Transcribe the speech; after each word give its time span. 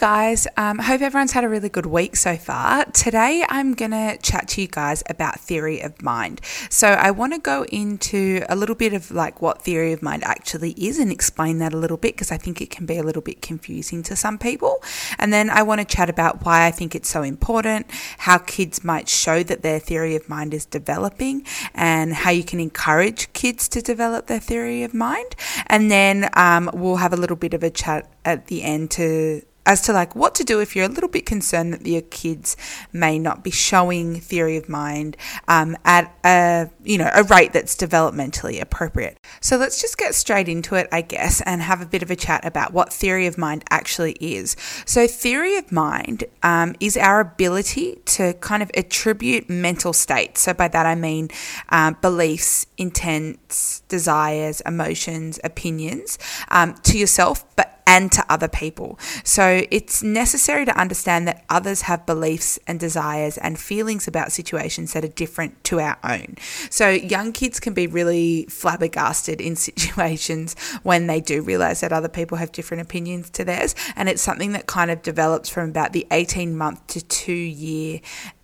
guys, 0.00 0.46
um, 0.56 0.78
hope 0.78 1.02
everyone's 1.02 1.32
had 1.32 1.44
a 1.44 1.48
really 1.48 1.68
good 1.68 1.84
week 1.84 2.16
so 2.16 2.34
far. 2.34 2.86
Today 2.86 3.44
I'm 3.50 3.74
going 3.74 3.90
to 3.90 4.16
chat 4.22 4.48
to 4.48 4.62
you 4.62 4.66
guys 4.66 5.02
about 5.10 5.38
theory 5.38 5.82
of 5.82 6.00
mind. 6.00 6.40
So 6.70 6.88
I 6.88 7.10
want 7.10 7.34
to 7.34 7.38
go 7.38 7.66
into 7.66 8.42
a 8.48 8.56
little 8.56 8.74
bit 8.74 8.94
of 8.94 9.10
like 9.10 9.42
what 9.42 9.60
theory 9.60 9.92
of 9.92 10.00
mind 10.00 10.24
actually 10.24 10.70
is 10.70 10.98
and 10.98 11.12
explain 11.12 11.58
that 11.58 11.74
a 11.74 11.76
little 11.76 11.98
bit 11.98 12.14
because 12.14 12.32
I 12.32 12.38
think 12.38 12.62
it 12.62 12.70
can 12.70 12.86
be 12.86 12.96
a 12.96 13.02
little 13.02 13.20
bit 13.20 13.42
confusing 13.42 14.02
to 14.04 14.16
some 14.16 14.38
people. 14.38 14.82
And 15.18 15.34
then 15.34 15.50
I 15.50 15.62
want 15.62 15.82
to 15.82 15.84
chat 15.84 16.08
about 16.08 16.46
why 16.46 16.66
I 16.66 16.70
think 16.70 16.94
it's 16.94 17.10
so 17.10 17.20
important, 17.20 17.84
how 18.16 18.38
kids 18.38 18.82
might 18.82 19.06
show 19.06 19.42
that 19.42 19.60
their 19.60 19.78
theory 19.78 20.16
of 20.16 20.30
mind 20.30 20.54
is 20.54 20.64
developing, 20.64 21.44
and 21.74 22.14
how 22.14 22.30
you 22.30 22.42
can 22.42 22.58
encourage 22.58 23.30
kids 23.34 23.68
to 23.68 23.82
develop 23.82 24.28
their 24.28 24.40
theory 24.40 24.82
of 24.82 24.94
mind. 24.94 25.36
And 25.66 25.90
then 25.90 26.30
um, 26.32 26.70
we'll 26.72 26.96
have 26.96 27.12
a 27.12 27.18
little 27.18 27.36
bit 27.36 27.52
of 27.52 27.62
a 27.62 27.68
chat 27.68 28.10
at 28.24 28.46
the 28.46 28.62
end 28.62 28.90
to 28.92 29.42
as 29.66 29.80
to 29.82 29.92
like 29.92 30.16
what 30.16 30.34
to 30.36 30.44
do 30.44 30.60
if 30.60 30.74
you're 30.74 30.86
a 30.86 30.88
little 30.88 31.08
bit 31.08 31.26
concerned 31.26 31.72
that 31.74 31.86
your 31.86 32.02
kids 32.02 32.56
may 32.92 33.18
not 33.18 33.44
be 33.44 33.50
showing 33.50 34.20
theory 34.20 34.56
of 34.56 34.68
mind 34.68 35.16
um, 35.48 35.76
at 35.84 36.12
a 36.24 36.70
you 36.82 36.98
know 36.98 37.10
a 37.14 37.22
rate 37.24 37.52
that's 37.52 37.76
developmentally 37.76 38.60
appropriate. 38.60 39.18
So 39.40 39.56
let's 39.56 39.80
just 39.80 39.98
get 39.98 40.14
straight 40.14 40.48
into 40.48 40.74
it, 40.74 40.88
I 40.90 41.02
guess, 41.02 41.40
and 41.42 41.62
have 41.62 41.80
a 41.80 41.86
bit 41.86 42.02
of 42.02 42.10
a 42.10 42.16
chat 42.16 42.44
about 42.44 42.72
what 42.72 42.92
theory 42.92 43.26
of 43.26 43.38
mind 43.38 43.64
actually 43.70 44.12
is. 44.20 44.56
So 44.84 45.06
theory 45.06 45.56
of 45.56 45.70
mind 45.70 46.24
um, 46.42 46.74
is 46.80 46.96
our 46.96 47.20
ability 47.20 48.00
to 48.06 48.34
kind 48.34 48.62
of 48.62 48.70
attribute 48.74 49.48
mental 49.48 49.92
states. 49.92 50.40
So 50.42 50.54
by 50.54 50.68
that 50.68 50.86
I 50.86 50.94
mean 50.94 51.28
uh, 51.68 51.92
beliefs, 51.92 52.66
intents, 52.76 53.80
desires, 53.88 54.60
emotions, 54.62 55.38
opinions 55.44 56.18
um, 56.48 56.74
to 56.84 56.98
yourself, 56.98 57.44
but 57.56 57.80
and 57.90 58.12
to 58.12 58.24
other 58.28 58.46
people. 58.46 58.98
So 59.24 59.59
it's 59.70 60.02
necessary 60.02 60.64
to 60.64 60.78
understand 60.78 61.26
that 61.28 61.44
others 61.48 61.82
have 61.82 62.06
beliefs 62.06 62.58
and 62.66 62.78
desires 62.78 63.38
and 63.38 63.58
feelings 63.58 64.06
about 64.06 64.32
situations 64.32 64.92
that 64.92 65.04
are 65.04 65.08
different 65.08 65.62
to 65.64 65.80
our 65.80 65.98
own. 66.04 66.36
So 66.70 66.88
young 66.88 67.32
kids 67.32 67.60
can 67.60 67.74
be 67.74 67.86
really 67.86 68.46
flabbergasted 68.48 69.40
in 69.40 69.56
situations 69.70 70.54
when 70.82 71.06
they 71.06 71.20
do 71.20 71.42
realize 71.42 71.80
that 71.80 71.92
other 71.92 72.08
people 72.08 72.38
have 72.38 72.52
different 72.52 72.82
opinions 72.82 73.30
to 73.30 73.44
theirs. 73.44 73.74
And 73.96 74.08
it's 74.08 74.22
something 74.22 74.52
that 74.52 74.66
kind 74.66 74.90
of 74.90 75.02
develops 75.02 75.48
from 75.48 75.70
about 75.70 75.92
the 75.92 76.06
18 76.10 76.56
month 76.56 76.86
to 76.88 77.04
two 77.04 77.32
year 77.32 78.00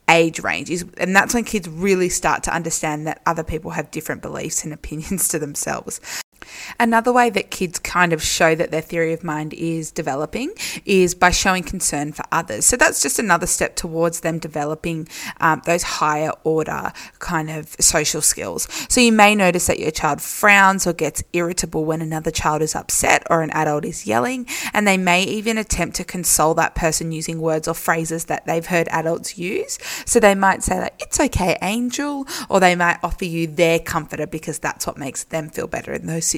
age 0.08 0.38
range 0.38 0.70
and 0.98 1.16
that's 1.16 1.34
when 1.34 1.42
kids 1.42 1.68
really 1.68 2.08
start 2.08 2.44
to 2.44 2.54
understand 2.54 3.08
that 3.08 3.20
other 3.26 3.42
people 3.42 3.72
have 3.72 3.90
different 3.90 4.22
beliefs 4.22 4.62
and 4.62 4.72
opinions 4.72 5.26
to 5.26 5.36
themselves 5.36 6.00
Another 6.78 7.12
way 7.12 7.30
that 7.30 7.50
kids 7.50 7.78
kind 7.78 8.12
of 8.12 8.22
show 8.22 8.54
that 8.54 8.70
their 8.70 8.80
theory 8.80 9.12
of 9.12 9.24
mind 9.24 9.52
is 9.54 9.90
developing 9.90 10.52
is 10.84 11.14
by 11.14 11.30
showing 11.30 11.62
concern 11.62 12.12
for 12.12 12.24
others. 12.32 12.66
So 12.66 12.76
that's 12.76 13.02
just 13.02 13.18
another 13.18 13.46
step 13.46 13.76
towards 13.76 14.20
them 14.20 14.38
developing 14.38 15.08
um, 15.40 15.62
those 15.64 15.82
higher 15.82 16.30
order 16.44 16.92
kind 17.18 17.50
of 17.50 17.76
social 17.80 18.20
skills. 18.20 18.68
So 18.88 19.00
you 19.00 19.12
may 19.12 19.34
notice 19.34 19.66
that 19.66 19.78
your 19.78 19.90
child 19.90 20.20
frowns 20.20 20.86
or 20.86 20.92
gets 20.92 21.22
irritable 21.32 21.84
when 21.84 22.02
another 22.02 22.30
child 22.30 22.62
is 22.62 22.74
upset 22.74 23.26
or 23.30 23.42
an 23.42 23.50
adult 23.50 23.84
is 23.84 24.06
yelling, 24.06 24.46
and 24.72 24.86
they 24.86 24.96
may 24.96 25.22
even 25.24 25.58
attempt 25.58 25.96
to 25.96 26.04
console 26.04 26.54
that 26.54 26.74
person 26.74 27.12
using 27.12 27.40
words 27.40 27.68
or 27.68 27.74
phrases 27.74 28.26
that 28.26 28.46
they've 28.46 28.66
heard 28.66 28.88
adults 28.88 29.38
use. 29.38 29.78
So 30.04 30.20
they 30.20 30.34
might 30.34 30.62
say 30.62 30.78
that 30.78 30.94
"It's 30.98 31.18
okay, 31.18 31.56
Angel," 31.62 32.26
or 32.48 32.60
they 32.60 32.76
might 32.76 32.98
offer 33.02 33.24
you 33.24 33.46
their 33.46 33.78
comforter 33.78 34.26
because 34.26 34.58
that's 34.58 34.86
what 34.86 34.96
makes 34.96 35.24
them 35.24 35.50
feel 35.50 35.66
better 35.66 35.92
in 35.92 36.06
those 36.06 36.24
situations. 36.24 36.35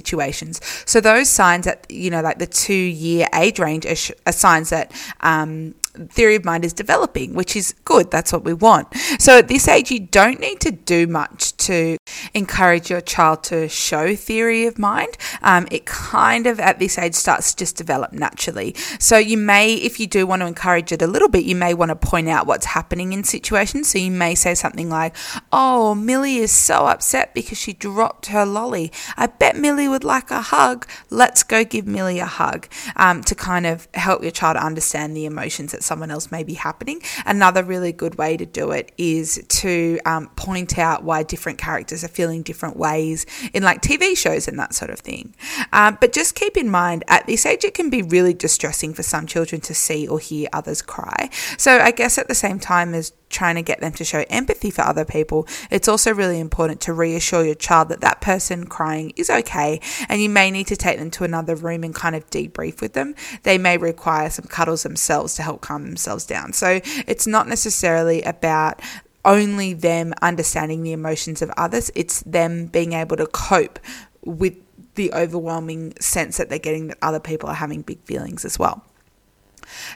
So 0.86 1.00
those 1.00 1.28
signs 1.28 1.64
that 1.64 1.86
you 1.88 2.10
know 2.10 2.20
like 2.20 2.38
the 2.38 2.46
two 2.46 2.74
year 2.74 3.28
age 3.34 3.58
range 3.58 3.86
are, 3.86 3.96
sh- 3.96 4.12
are 4.26 4.32
signs 4.32 4.70
that 4.70 4.92
um, 5.20 5.74
theory 6.10 6.36
of 6.36 6.44
mind 6.44 6.64
is 6.64 6.72
developing, 6.72 7.34
which 7.34 7.56
is 7.56 7.74
good. 7.84 8.10
That's 8.10 8.32
what 8.32 8.44
we 8.44 8.54
want. 8.54 8.88
So 9.18 9.38
at 9.38 9.48
this 9.48 9.68
age, 9.68 9.90
you 9.90 10.00
don't 10.00 10.40
need 10.40 10.60
to 10.60 10.70
do 10.70 11.06
much 11.06 11.56
to 11.58 11.96
encourage 12.34 12.90
your 12.90 13.00
child 13.00 13.44
to 13.44 13.68
show 13.68 14.14
theory 14.14 14.66
of 14.66 14.78
mind. 14.78 15.16
Um, 15.42 15.66
it 15.70 15.86
kind 15.86 16.46
of 16.46 16.60
at 16.60 16.78
this 16.78 16.98
age 16.98 17.14
starts 17.14 17.52
to 17.52 17.58
just 17.58 17.76
develop 17.76 18.12
naturally. 18.12 18.74
So 18.98 19.18
you 19.18 19.36
may, 19.36 19.74
if 19.74 20.00
you 20.00 20.06
do 20.06 20.26
want 20.26 20.42
to 20.42 20.46
encourage 20.46 20.92
it 20.92 21.02
a 21.02 21.06
little 21.06 21.28
bit, 21.28 21.44
you 21.44 21.56
may 21.56 21.74
want 21.74 21.90
to 21.90 21.96
point 21.96 22.28
out 22.28 22.46
what's 22.46 22.66
happening 22.66 23.12
in 23.12 23.24
situations. 23.24 23.88
So 23.88 23.98
you 23.98 24.10
may 24.10 24.34
say 24.34 24.54
something 24.54 24.88
like, 24.88 25.14
"Oh, 25.52 25.94
Millie 25.94 26.38
is 26.38 26.52
so 26.52 26.86
upset 26.86 27.34
because 27.34 27.58
she 27.58 27.72
dropped 27.72 28.26
her 28.26 28.44
lolly. 28.44 28.92
I 29.16 29.26
bet 29.26 29.56
Millie 29.56 29.88
would 29.88 30.04
like 30.04 30.30
a 30.30 30.40
hug. 30.40 30.86
Let's 31.10 31.42
go 31.42 31.64
give 31.64 31.86
Millie 31.86 32.18
a 32.18 32.26
hug." 32.26 32.68
Um, 32.96 33.22
to 33.24 33.34
kind 33.34 33.66
of 33.66 33.88
help 33.94 34.22
your 34.22 34.30
child 34.30 34.56
understand 34.56 35.16
the 35.16 35.26
emotions 35.26 35.72
that 35.72 35.82
someone 35.82 36.10
else 36.10 36.30
may 36.30 36.42
be 36.42 36.54
happening. 36.54 37.02
Another 37.26 37.62
really 37.62 37.92
good 37.92 38.16
way 38.16 38.36
to 38.36 38.46
do 38.46 38.70
it 38.70 38.92
is 38.96 39.42
to 39.48 39.98
um, 40.04 40.28
point 40.36 40.78
out 40.78 41.04
why 41.04 41.22
different 41.22 41.58
characters 41.58 42.04
are 42.04 42.07
feeling 42.08 42.42
different 42.42 42.76
ways 42.76 43.26
in 43.52 43.62
like 43.62 43.82
TV 43.82 44.16
shows 44.16 44.48
and 44.48 44.58
that 44.58 44.74
sort 44.74 44.90
of 44.90 45.00
thing. 45.00 45.34
Um, 45.72 45.98
but 46.00 46.12
just 46.12 46.34
keep 46.34 46.56
in 46.56 46.70
mind 46.70 47.04
at 47.08 47.26
this 47.26 47.46
age, 47.46 47.64
it 47.64 47.74
can 47.74 47.90
be 47.90 48.02
really 48.02 48.34
distressing 48.34 48.94
for 48.94 49.02
some 49.02 49.26
children 49.26 49.60
to 49.62 49.74
see 49.74 50.06
or 50.08 50.18
hear 50.18 50.48
others 50.52 50.82
cry. 50.82 51.30
So 51.56 51.78
I 51.78 51.90
guess 51.90 52.18
at 52.18 52.28
the 52.28 52.34
same 52.34 52.58
time 52.58 52.94
as 52.94 53.12
trying 53.30 53.56
to 53.56 53.62
get 53.62 53.80
them 53.80 53.92
to 53.92 54.04
show 54.04 54.24
empathy 54.30 54.70
for 54.70 54.82
other 54.82 55.04
people, 55.04 55.46
it's 55.70 55.88
also 55.88 56.12
really 56.12 56.40
important 56.40 56.80
to 56.82 56.92
reassure 56.92 57.44
your 57.44 57.54
child 57.54 57.88
that 57.90 58.00
that 58.00 58.20
person 58.20 58.66
crying 58.66 59.12
is 59.16 59.30
okay 59.30 59.80
and 60.08 60.20
you 60.20 60.30
may 60.30 60.50
need 60.50 60.66
to 60.66 60.76
take 60.76 60.98
them 60.98 61.10
to 61.10 61.24
another 61.24 61.54
room 61.54 61.84
and 61.84 61.94
kind 61.94 62.16
of 62.16 62.28
debrief 62.30 62.80
with 62.80 62.94
them. 62.94 63.14
They 63.42 63.58
may 63.58 63.76
require 63.76 64.30
some 64.30 64.46
cuddles 64.46 64.82
themselves 64.82 65.34
to 65.34 65.42
help 65.42 65.60
calm 65.60 65.84
themselves 65.84 66.26
down. 66.26 66.52
So 66.52 66.80
it's 67.06 67.26
not 67.26 67.48
necessarily 67.48 68.22
about 68.22 68.80
only 69.28 69.74
them 69.74 70.14
understanding 70.22 70.82
the 70.82 70.92
emotions 70.92 71.42
of 71.42 71.50
others, 71.56 71.92
it's 71.94 72.22
them 72.22 72.66
being 72.66 72.94
able 72.94 73.16
to 73.18 73.26
cope 73.26 73.78
with 74.24 74.54
the 74.94 75.12
overwhelming 75.12 75.94
sense 76.00 76.38
that 76.38 76.48
they're 76.48 76.58
getting 76.58 76.88
that 76.88 76.98
other 77.02 77.20
people 77.20 77.48
are 77.48 77.54
having 77.54 77.82
big 77.82 78.00
feelings 78.02 78.44
as 78.44 78.58
well. 78.58 78.84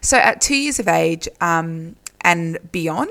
So 0.03 0.19
at 0.19 0.41
two 0.41 0.55
years 0.55 0.79
of 0.79 0.87
age, 0.87 1.29
um, 1.41 1.97
and 2.21 2.59
beyond, 2.71 3.11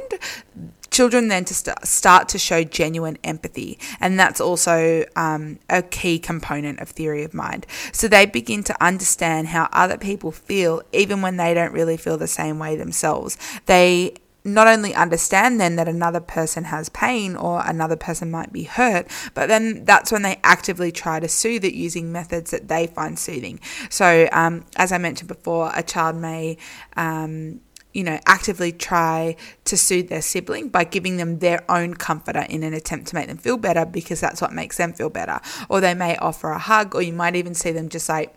children 0.92 1.30
then 1.30 1.46
to 1.46 1.54
st- 1.54 1.86
start 1.86 2.30
to 2.30 2.38
show 2.38 2.64
genuine 2.64 3.18
empathy 3.24 3.80
and 4.00 4.20
that's 4.20 4.40
also 4.42 5.04
um, 5.16 5.58
a 5.70 5.82
key 5.82 6.20
component 6.20 6.80
of 6.80 6.90
theory 6.90 7.24
of 7.24 7.34
mind 7.34 7.66
so 7.94 8.08
they 8.08 8.26
begin 8.26 8.62
to 8.62 8.84
understand 8.84 9.48
how 9.48 9.70
other 9.72 9.98
people 9.98 10.32
feel 10.32 10.82
even 10.92 11.22
when 11.22 11.38
they 11.38 11.54
don't 11.54 11.72
really 11.72 11.96
feel 11.96 12.18
the 12.18 12.28
same 12.28 12.60
way 12.60 12.76
themselves 12.76 13.38
they 13.66 14.14
not 14.44 14.68
only 14.68 14.94
understand 14.96 15.60
then 15.60 15.76
that 15.76 15.88
another 15.88 16.20
person 16.20 16.66
has 16.66 16.90
pain 16.90 17.36
or 17.36 17.62
another 17.66 17.96
person 17.96 18.32
might 18.32 18.52
be 18.52 18.64
hurt, 18.64 19.08
but 19.34 19.48
then 19.48 19.86
that's 19.86 20.12
when 20.12 20.22
they 20.24 20.40
actively 20.44 20.92
try 20.92 21.20
to 21.20 21.28
soothe 21.28 21.64
it 21.64 21.74
using 21.74 22.12
methods 22.12 22.52
that 22.52 22.68
they 22.68 22.88
find 22.88 23.20
soothing. 23.20 23.60
So, 23.90 24.28
um, 24.32 24.66
as 24.76 24.92
I 24.92 24.98
mentioned 24.98 25.28
before, 25.28 25.72
a 25.76 25.84
child 25.84 26.16
may 26.16 26.58
um, 26.96 27.62
you 27.94 28.04
know, 28.04 28.20
actively 28.26 28.72
try 28.72 29.36
to 29.66 29.78
soothe 29.78 30.10
their 30.10 30.22
sibling 30.22 30.70
by 30.70 30.84
giving 30.84 31.18
them 31.18 31.40
their 31.40 31.64
own 31.70 31.94
comforter 31.94 32.46
in 32.50 32.64
an 32.64 32.74
attempt 32.74 33.08
to 33.08 33.16
make 33.16 33.28
them 33.28 33.38
feel 33.38 33.58
better 33.58 33.86
because 33.86 34.22
that's 34.22 34.42
what 34.42 34.54
makes 34.54 34.78
them 34.78 34.94
feel 34.94 35.10
better. 35.10 35.40
Or 35.70 35.82
they 35.82 35.94
may 35.94 36.16
offer 36.18 36.52
a 36.52 36.60
hug, 36.60 36.96
or 36.96 37.02
you 37.02 37.14
might 37.14 37.36
even 37.36 37.54
see 37.54 37.72
them 37.72 37.90
just 37.90 38.08
like 38.08 38.34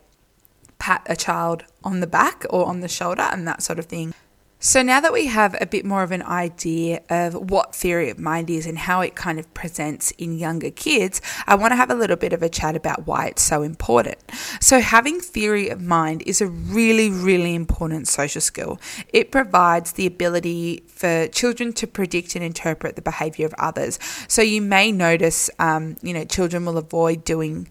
pat 0.77 1.03
a 1.05 1.15
child 1.15 1.63
on 1.83 2.01
the 2.01 2.07
back 2.07 2.45
or 2.49 2.65
on 2.65 2.81
the 2.81 2.87
shoulder 2.89 3.27
and 3.31 3.47
that 3.47 3.63
sort 3.63 3.79
of 3.79 3.85
thing. 3.85 4.13
So, 4.65 4.81
now 4.81 4.99
that 4.99 5.13
we 5.13 5.27
have 5.27 5.55
a 5.61 5.67
bit 5.67 5.85
more 5.85 6.01
of 6.01 6.11
an 6.11 6.23
idea 6.23 7.03
of 7.07 7.51
what 7.51 7.75
theory 7.75 8.09
of 8.09 8.17
mind 8.17 8.49
is 8.49 8.65
and 8.65 8.79
how 8.79 9.01
it 9.01 9.13
kind 9.13 9.37
of 9.37 9.53
presents 9.53 10.09
in 10.17 10.39
younger 10.39 10.71
kids, 10.71 11.21
I 11.45 11.53
want 11.53 11.73
to 11.73 11.75
have 11.75 11.91
a 11.91 11.93
little 11.93 12.15
bit 12.15 12.33
of 12.33 12.41
a 12.41 12.49
chat 12.49 12.75
about 12.75 13.05
why 13.05 13.27
it's 13.27 13.43
so 13.43 13.61
important. 13.61 14.17
So, 14.59 14.79
having 14.79 15.19
theory 15.19 15.69
of 15.69 15.83
mind 15.83 16.23
is 16.25 16.41
a 16.41 16.47
really, 16.47 17.11
really 17.11 17.53
important 17.53 18.07
social 18.07 18.41
skill. 18.41 18.79
It 19.13 19.31
provides 19.31 19.91
the 19.91 20.07
ability 20.07 20.85
for 20.87 21.27
children 21.27 21.71
to 21.73 21.85
predict 21.85 22.35
and 22.35 22.43
interpret 22.43 22.95
the 22.95 23.03
behavior 23.03 23.45
of 23.45 23.53
others. 23.59 23.99
So, 24.27 24.41
you 24.41 24.63
may 24.63 24.91
notice, 24.91 25.47
um, 25.59 25.97
you 26.01 26.11
know, 26.11 26.25
children 26.25 26.65
will 26.65 26.79
avoid 26.79 27.23
doing 27.23 27.67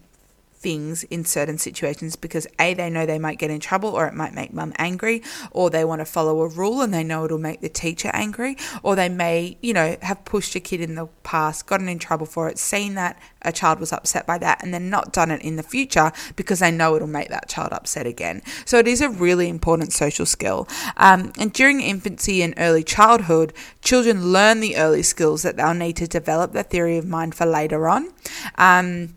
things 0.65 1.03
in 1.03 1.23
certain 1.23 1.59
situations 1.59 2.15
because 2.15 2.47
A, 2.59 2.73
they 2.73 2.89
know 2.89 3.05
they 3.05 3.19
might 3.19 3.37
get 3.37 3.51
in 3.51 3.59
trouble 3.59 3.89
or 3.89 4.07
it 4.07 4.15
might 4.15 4.33
make 4.33 4.51
mum 4.51 4.73
angry, 4.79 5.21
or 5.51 5.69
they 5.69 5.85
want 5.85 6.01
to 6.01 6.05
follow 6.05 6.41
a 6.41 6.47
rule 6.47 6.81
and 6.81 6.91
they 6.91 7.03
know 7.03 7.23
it'll 7.23 7.37
make 7.37 7.61
the 7.61 7.69
teacher 7.69 8.09
angry, 8.15 8.57
or 8.81 8.95
they 8.95 9.07
may, 9.07 9.59
you 9.61 9.73
know, 9.73 9.95
have 10.01 10.25
pushed 10.25 10.55
a 10.55 10.59
kid 10.59 10.81
in 10.81 10.95
the 10.95 11.05
past, 11.21 11.67
gotten 11.67 11.87
in 11.87 11.99
trouble 11.99 12.25
for 12.25 12.49
it, 12.49 12.57
seen 12.57 12.95
that 12.95 13.21
a 13.43 13.51
child 13.51 13.79
was 13.79 13.93
upset 13.93 14.25
by 14.25 14.39
that, 14.39 14.63
and 14.63 14.73
then 14.73 14.89
not 14.89 15.13
done 15.13 15.29
it 15.29 15.39
in 15.43 15.55
the 15.55 15.61
future 15.61 16.11
because 16.35 16.61
they 16.61 16.71
know 16.71 16.95
it'll 16.95 17.07
make 17.07 17.29
that 17.29 17.47
child 17.47 17.71
upset 17.71 18.07
again. 18.07 18.41
So 18.65 18.79
it 18.79 18.87
is 18.87 19.01
a 19.01 19.09
really 19.09 19.47
important 19.49 19.93
social 19.93 20.25
skill. 20.25 20.67
Um, 20.97 21.31
and 21.37 21.53
during 21.53 21.79
infancy 21.79 22.41
and 22.41 22.55
early 22.57 22.83
childhood, 22.83 23.53
children 23.83 24.31
learn 24.33 24.61
the 24.61 24.77
early 24.77 25.03
skills 25.03 25.43
that 25.43 25.57
they'll 25.57 25.75
need 25.75 25.97
to 25.97 26.07
develop 26.07 26.53
their 26.53 26.63
theory 26.63 26.97
of 26.97 27.05
mind 27.05 27.35
for 27.35 27.45
later 27.45 27.87
on. 27.87 28.11
Um, 28.57 29.13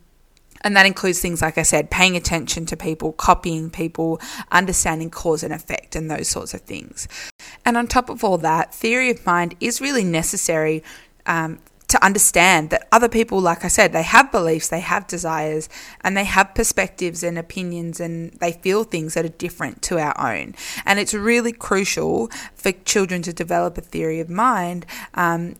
And 0.63 0.77
that 0.77 0.87
includes 0.87 1.21
things, 1.21 1.43
like 1.43 1.59
I 1.59 1.63
said, 1.63 1.91
paying 1.91 2.17
attention 2.17 2.67
to 2.67 2.77
people, 2.77 3.13
copying 3.13 3.71
people, 3.71 4.21
understanding 4.51 5.11
cause 5.11 5.43
and 5.43 5.53
effect, 5.53 5.97
and 5.97 6.11
those 6.11 6.29
sorts 6.29 6.55
of 6.55 6.63
things. 6.63 7.09
And 7.65 7.77
on 7.77 7.87
top 7.87 8.11
of 8.11 8.25
all 8.25 8.39
that, 8.39 8.75
theory 8.75 9.11
of 9.11 9.25
mind 9.25 9.55
is 9.61 9.81
really 9.81 10.05
necessary 10.05 10.83
um, 11.27 11.59
to 11.89 12.05
understand 12.05 12.69
that 12.71 12.87
other 12.93 13.09
people, 13.09 13.41
like 13.41 13.65
I 13.65 13.69
said, 13.69 13.93
they 13.93 14.03
have 14.03 14.31
beliefs, 14.31 14.69
they 14.69 14.81
have 14.81 15.07
desires, 15.07 15.69
and 16.03 16.17
they 16.17 16.25
have 16.25 16.55
perspectives 16.55 17.23
and 17.23 17.39
opinions, 17.39 17.99
and 17.99 18.33
they 18.33 18.53
feel 18.53 18.85
things 18.85 19.15
that 19.15 19.25
are 19.25 19.31
different 19.31 19.81
to 19.83 19.99
our 19.99 20.19
own. 20.21 20.55
And 20.85 20.99
it's 20.99 21.15
really 21.15 21.53
crucial 21.53 22.29
for 22.55 22.73
children 22.73 23.23
to 23.23 23.33
develop 23.33 23.79
a 23.79 23.81
theory 23.81 24.21
of 24.21 24.29
mind. 24.29 24.85
Um, 25.15 25.57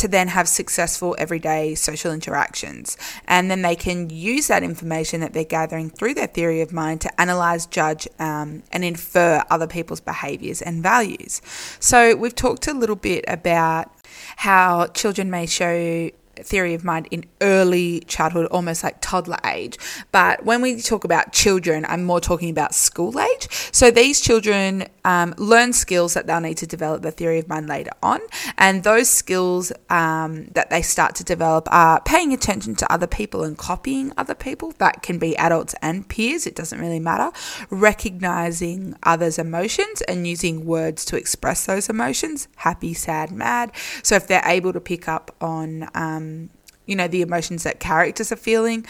to 0.00 0.08
then 0.08 0.28
have 0.28 0.48
successful 0.48 1.14
everyday 1.18 1.74
social 1.74 2.12
interactions. 2.12 2.96
And 3.28 3.50
then 3.50 3.62
they 3.62 3.76
can 3.76 4.10
use 4.10 4.48
that 4.48 4.62
information 4.62 5.20
that 5.20 5.32
they're 5.32 5.44
gathering 5.44 5.90
through 5.90 6.14
their 6.14 6.26
theory 6.26 6.62
of 6.62 6.72
mind 6.72 7.02
to 7.02 7.20
analyze, 7.20 7.66
judge, 7.66 8.08
um, 8.18 8.62
and 8.72 8.84
infer 8.84 9.44
other 9.50 9.66
people's 9.66 10.00
behaviors 10.00 10.62
and 10.62 10.82
values. 10.82 11.42
So, 11.80 12.16
we've 12.16 12.34
talked 12.34 12.66
a 12.66 12.74
little 12.74 12.96
bit 12.96 13.24
about 13.28 13.92
how 14.36 14.86
children 14.88 15.30
may 15.30 15.46
show 15.46 16.10
theory 16.42 16.74
of 16.74 16.84
mind 16.84 17.08
in 17.10 17.24
early 17.40 18.00
childhood, 18.00 18.46
almost 18.46 18.82
like 18.82 19.00
toddler 19.00 19.38
age. 19.44 19.78
But 20.12 20.44
when 20.44 20.62
we 20.62 20.80
talk 20.80 21.04
about 21.04 21.32
children, 21.32 21.84
I'm 21.88 22.04
more 22.04 22.20
talking 22.20 22.50
about 22.50 22.74
school 22.74 23.18
age. 23.20 23.48
So 23.72 23.90
these 23.90 24.20
children 24.20 24.86
um, 25.04 25.34
learn 25.38 25.72
skills 25.72 26.14
that 26.14 26.26
they'll 26.26 26.40
need 26.40 26.58
to 26.58 26.66
develop 26.66 27.02
the 27.02 27.10
theory 27.10 27.38
of 27.38 27.48
mind 27.48 27.68
later 27.68 27.92
on. 28.02 28.20
And 28.58 28.82
those 28.82 29.08
skills 29.08 29.72
um, 29.88 30.46
that 30.48 30.70
they 30.70 30.82
start 30.82 31.14
to 31.16 31.24
develop 31.24 31.68
are 31.70 32.00
paying 32.02 32.32
attention 32.32 32.74
to 32.76 32.92
other 32.92 33.06
people 33.06 33.44
and 33.44 33.56
copying 33.56 34.12
other 34.16 34.34
people. 34.34 34.72
That 34.78 35.02
can 35.02 35.18
be 35.18 35.36
adults 35.36 35.74
and 35.82 36.08
peers, 36.08 36.46
it 36.46 36.54
doesn't 36.54 36.78
really 36.78 37.00
matter. 37.00 37.30
Recognizing 37.70 38.96
others' 39.02 39.38
emotions 39.38 40.02
and 40.02 40.26
using 40.26 40.64
words 40.64 41.04
to 41.06 41.16
express 41.16 41.66
those 41.66 41.88
emotions 41.88 42.48
happy, 42.56 42.94
sad, 42.94 43.30
mad. 43.30 43.72
So 44.02 44.16
if 44.16 44.26
they're 44.26 44.42
able 44.44 44.72
to 44.72 44.80
pick 44.80 45.08
up 45.08 45.34
on, 45.40 45.88
um, 45.94 46.50
you 46.90 46.96
know, 46.96 47.06
the 47.06 47.22
emotions 47.22 47.62
that 47.62 47.78
characters 47.78 48.32
are 48.32 48.36
feeling. 48.36 48.84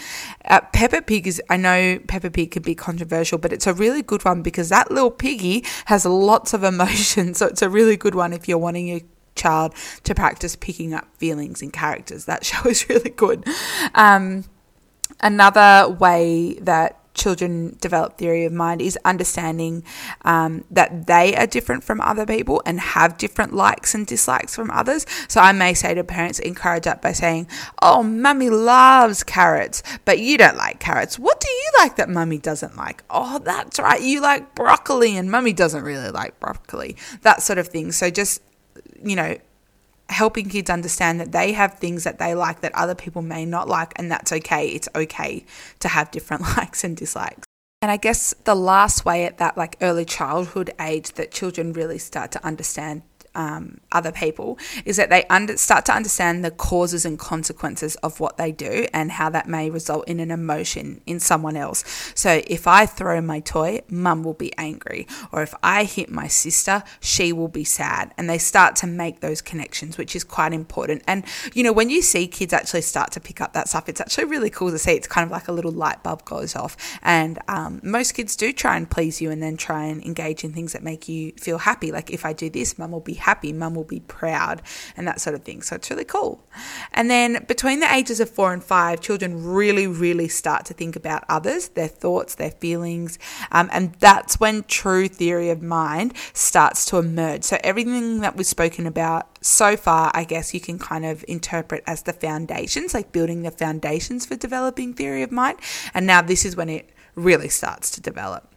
Uh, 0.45 0.61
Peppa 0.73 1.03
Pig 1.03 1.27
is, 1.27 1.39
I 1.51 1.57
know 1.57 1.99
Peppa 2.07 2.31
Pig 2.31 2.49
can 2.51 2.63
be 2.63 2.73
controversial, 2.73 3.37
but 3.37 3.53
it's 3.53 3.67
a 3.67 3.73
really 3.73 4.01
good 4.01 4.25
one 4.25 4.41
because 4.41 4.69
that 4.69 4.89
little 4.89 5.11
piggy 5.11 5.63
has 5.85 6.03
lots 6.03 6.53
of 6.53 6.63
emotions. 6.73 7.37
So 7.37 7.45
it's 7.45 7.61
a 7.61 7.69
really 7.69 7.95
good 7.95 8.15
one 8.15 8.33
if 8.33 8.47
you're 8.47 8.57
wanting 8.57 8.87
your 8.87 9.01
child 9.35 9.75
to 10.03 10.15
practice 10.15 10.55
picking 10.55 10.95
up 10.95 11.07
feelings 11.17 11.61
and 11.61 11.71
characters. 11.71 12.25
That 12.25 12.43
show 12.45 12.67
is 12.67 12.89
really 12.89 13.11
good. 13.11 13.47
Um, 13.93 14.45
another 15.19 15.89
way 15.89 16.55
that 16.61 17.00
children 17.13 17.77
develop 17.81 18.17
theory 18.17 18.45
of 18.45 18.53
mind 18.53 18.81
is 18.81 18.97
understanding 19.03 19.83
um, 20.23 20.63
that 20.71 21.07
they 21.07 21.35
are 21.35 21.47
different 21.47 21.83
from 21.83 22.01
other 22.01 22.25
people 22.25 22.61
and 22.65 22.79
have 22.79 23.17
different 23.17 23.53
likes 23.53 23.93
and 23.93 24.07
dislikes 24.07 24.55
from 24.55 24.71
others. 24.71 25.05
So 25.27 25.41
I 25.41 25.51
may 25.51 25.73
say 25.73 25.93
to 25.93 26.03
parents, 26.03 26.39
encourage 26.39 26.83
that 26.83 27.01
by 27.01 27.11
saying, 27.11 27.47
Oh, 27.81 28.03
mummy 28.03 28.49
loves 28.49 29.23
carrots, 29.23 29.83
but 30.05 30.19
you 30.19 30.37
don't 30.37 30.57
like 30.57 30.79
carrots. 30.79 31.19
What 31.19 31.39
do 31.39 31.49
you 31.49 31.71
like 31.79 31.95
that 31.97 32.09
mummy 32.09 32.37
doesn't 32.37 32.77
like? 32.77 33.03
Oh, 33.09 33.39
that's 33.39 33.79
right. 33.79 34.01
You 34.01 34.21
like 34.21 34.55
broccoli 34.55 35.17
and 35.17 35.29
mummy 35.29 35.53
doesn't 35.53 35.83
really 35.83 36.09
like 36.09 36.39
broccoli. 36.39 36.95
That 37.21 37.41
sort 37.41 37.59
of 37.59 37.67
thing. 37.67 37.91
So 37.91 38.09
just, 38.09 38.41
you 39.03 39.15
know, 39.15 39.37
helping 40.11 40.49
kids 40.49 40.69
understand 40.69 41.19
that 41.19 41.31
they 41.31 41.53
have 41.53 41.75
things 41.75 42.03
that 42.03 42.19
they 42.19 42.35
like 42.35 42.61
that 42.61 42.73
other 42.75 42.95
people 42.95 43.21
may 43.21 43.45
not 43.45 43.67
like, 43.67 43.93
and 43.97 44.11
that's 44.11 44.31
okay. 44.31 44.67
It's 44.67 44.89
okay 44.95 45.45
to 45.79 45.87
have 45.87 46.11
different 46.11 46.43
likes 46.57 46.83
and 46.83 46.95
dislikes. 46.95 47.45
And 47.81 47.89
I 47.89 47.97
guess 47.97 48.33
the 48.43 48.55
last 48.55 49.05
way 49.05 49.25
at 49.25 49.39
that 49.39 49.57
like 49.57 49.75
early 49.81 50.05
childhood 50.05 50.71
age 50.79 51.13
that 51.13 51.31
children 51.31 51.73
really 51.73 51.97
start 51.97 52.31
to 52.33 52.45
understand 52.45 53.01
um, 53.35 53.79
other 53.91 54.11
people 54.11 54.57
is 54.85 54.97
that 54.97 55.09
they 55.09 55.23
under, 55.25 55.57
start 55.57 55.85
to 55.85 55.93
understand 55.93 56.43
the 56.43 56.51
causes 56.51 57.05
and 57.05 57.17
consequences 57.17 57.95
of 57.97 58.19
what 58.19 58.37
they 58.37 58.51
do 58.51 58.87
and 58.93 59.11
how 59.11 59.29
that 59.29 59.47
may 59.47 59.69
result 59.69 60.07
in 60.07 60.19
an 60.19 60.31
emotion 60.31 61.01
in 61.05 61.19
someone 61.19 61.55
else. 61.55 61.83
So 62.15 62.41
if 62.47 62.67
I 62.67 62.85
throw 62.85 63.21
my 63.21 63.39
toy, 63.39 63.81
mum 63.89 64.23
will 64.23 64.33
be 64.33 64.55
angry. 64.57 65.07
Or 65.31 65.41
if 65.41 65.53
I 65.63 65.83
hit 65.83 66.09
my 66.09 66.27
sister, 66.27 66.83
she 66.99 67.31
will 67.31 67.47
be 67.47 67.63
sad. 67.63 68.13
And 68.17 68.29
they 68.29 68.37
start 68.37 68.75
to 68.77 68.87
make 68.87 69.21
those 69.21 69.41
connections, 69.41 69.97
which 69.97 70.15
is 70.15 70.23
quite 70.23 70.53
important. 70.53 71.03
And, 71.07 71.23
you 71.53 71.63
know, 71.63 71.73
when 71.73 71.89
you 71.89 72.01
see 72.01 72.27
kids 72.27 72.53
actually 72.53 72.81
start 72.81 73.11
to 73.13 73.19
pick 73.19 73.41
up 73.41 73.53
that 73.53 73.69
stuff, 73.69 73.87
it's 73.87 74.01
actually 74.01 74.25
really 74.25 74.49
cool 74.49 74.71
to 74.71 74.77
see. 74.77 74.91
It's 74.91 75.07
kind 75.07 75.25
of 75.25 75.31
like 75.31 75.47
a 75.47 75.51
little 75.51 75.71
light 75.71 76.03
bulb 76.03 76.25
goes 76.25 76.55
off. 76.55 76.75
And 77.01 77.39
um, 77.47 77.79
most 77.83 78.13
kids 78.13 78.35
do 78.35 78.51
try 78.51 78.77
and 78.77 78.89
please 78.89 79.21
you 79.21 79.31
and 79.31 79.41
then 79.41 79.57
try 79.57 79.85
and 79.85 80.03
engage 80.03 80.43
in 80.43 80.53
things 80.53 80.73
that 80.73 80.83
make 80.83 81.07
you 81.07 81.31
feel 81.33 81.59
happy. 81.59 81.91
Like 81.91 82.11
if 82.11 82.25
I 82.25 82.33
do 82.33 82.49
this, 82.49 82.77
mum 82.77 82.91
will 82.91 82.99
be 82.99 83.20
happy, 83.21 83.53
mum 83.53 83.75
will 83.75 83.83
be 83.83 84.01
proud, 84.01 84.61
and 84.95 85.07
that 85.07 85.21
sort 85.21 85.35
of 85.35 85.43
thing. 85.43 85.61
So 85.61 85.75
it's 85.75 85.89
really 85.89 86.05
cool. 86.05 86.43
And 86.91 87.09
then 87.09 87.45
between 87.47 87.79
the 87.79 87.93
ages 87.93 88.19
of 88.19 88.29
four 88.29 88.53
and 88.53 88.63
five, 88.63 89.01
children 89.01 89.43
really, 89.43 89.87
really 89.87 90.27
start 90.27 90.65
to 90.65 90.73
think 90.73 90.95
about 90.95 91.23
others, 91.29 91.69
their 91.69 91.87
thoughts, 91.87 92.35
their 92.35 92.51
feelings, 92.51 93.17
um, 93.51 93.69
and 93.71 93.93
that's 93.95 94.39
when 94.39 94.63
true 94.63 95.07
theory 95.07 95.49
of 95.49 95.61
mind 95.61 96.13
starts 96.33 96.85
to 96.85 96.97
emerge. 96.97 97.43
So 97.43 97.57
everything 97.63 98.21
that 98.21 98.35
we've 98.35 98.45
spoken 98.45 98.85
about 98.85 99.27
so 99.43 99.75
far, 99.75 100.11
I 100.13 100.23
guess 100.23 100.53
you 100.53 100.59
can 100.59 100.77
kind 100.77 101.05
of 101.05 101.25
interpret 101.27 101.83
as 101.87 102.03
the 102.03 102.13
foundations, 102.13 102.93
like 102.93 103.11
building 103.11 103.41
the 103.41 103.51
foundations 103.51 104.25
for 104.25 104.35
developing 104.35 104.93
theory 104.93 105.23
of 105.23 105.31
mind. 105.31 105.59
And 105.93 106.05
now 106.05 106.21
this 106.21 106.45
is 106.45 106.55
when 106.55 106.69
it 106.69 106.89
really 107.15 107.49
starts 107.49 107.91
to 107.91 108.01
develop. 108.01 108.50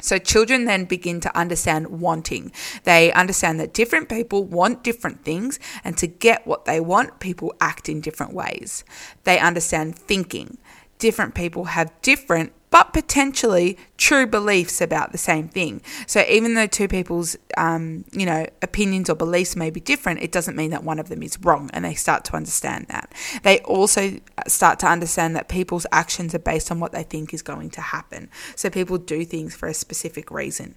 So 0.00 0.18
children 0.18 0.64
then 0.64 0.84
begin 0.84 1.20
to 1.20 1.36
understand 1.36 1.88
wanting. 1.88 2.52
They 2.84 3.12
understand 3.12 3.58
that 3.60 3.74
different 3.74 4.08
people 4.08 4.44
want 4.44 4.84
different 4.84 5.24
things, 5.24 5.58
and 5.84 5.96
to 5.98 6.06
get 6.06 6.46
what 6.46 6.64
they 6.64 6.80
want, 6.80 7.20
people 7.20 7.54
act 7.60 7.88
in 7.88 8.00
different 8.00 8.32
ways. 8.32 8.84
They 9.24 9.38
understand 9.38 9.96
thinking. 9.96 10.58
Different 10.98 11.34
people 11.34 11.64
have 11.64 11.92
different 12.02 12.52
but 12.70 12.92
potentially 12.92 13.78
true 13.96 14.26
beliefs 14.26 14.80
about 14.80 15.12
the 15.12 15.18
same 15.18 15.48
thing. 15.48 15.80
So 16.06 16.24
even 16.28 16.54
though 16.54 16.66
two 16.66 16.88
people's, 16.88 17.36
um, 17.56 18.04
you 18.12 18.26
know, 18.26 18.46
opinions 18.62 19.08
or 19.08 19.14
beliefs 19.14 19.56
may 19.56 19.70
be 19.70 19.80
different, 19.80 20.20
it 20.20 20.32
doesn't 20.32 20.56
mean 20.56 20.70
that 20.70 20.84
one 20.84 20.98
of 20.98 21.08
them 21.08 21.22
is 21.22 21.38
wrong, 21.40 21.70
and 21.72 21.84
they 21.84 21.94
start 21.94 22.24
to 22.26 22.36
understand 22.36 22.86
that. 22.88 23.12
They 23.42 23.60
also 23.60 24.20
start 24.46 24.78
to 24.80 24.86
understand 24.86 25.34
that 25.36 25.48
people's 25.48 25.86
actions 25.92 26.34
are 26.34 26.40
based 26.40 26.70
on 26.70 26.80
what 26.80 26.92
they 26.92 27.02
think 27.02 27.32
is 27.32 27.42
going 27.42 27.70
to 27.70 27.80
happen. 27.80 28.28
So 28.56 28.70
people 28.70 28.98
do 28.98 29.24
things 29.24 29.54
for 29.54 29.68
a 29.68 29.74
specific 29.74 30.30
reason. 30.30 30.74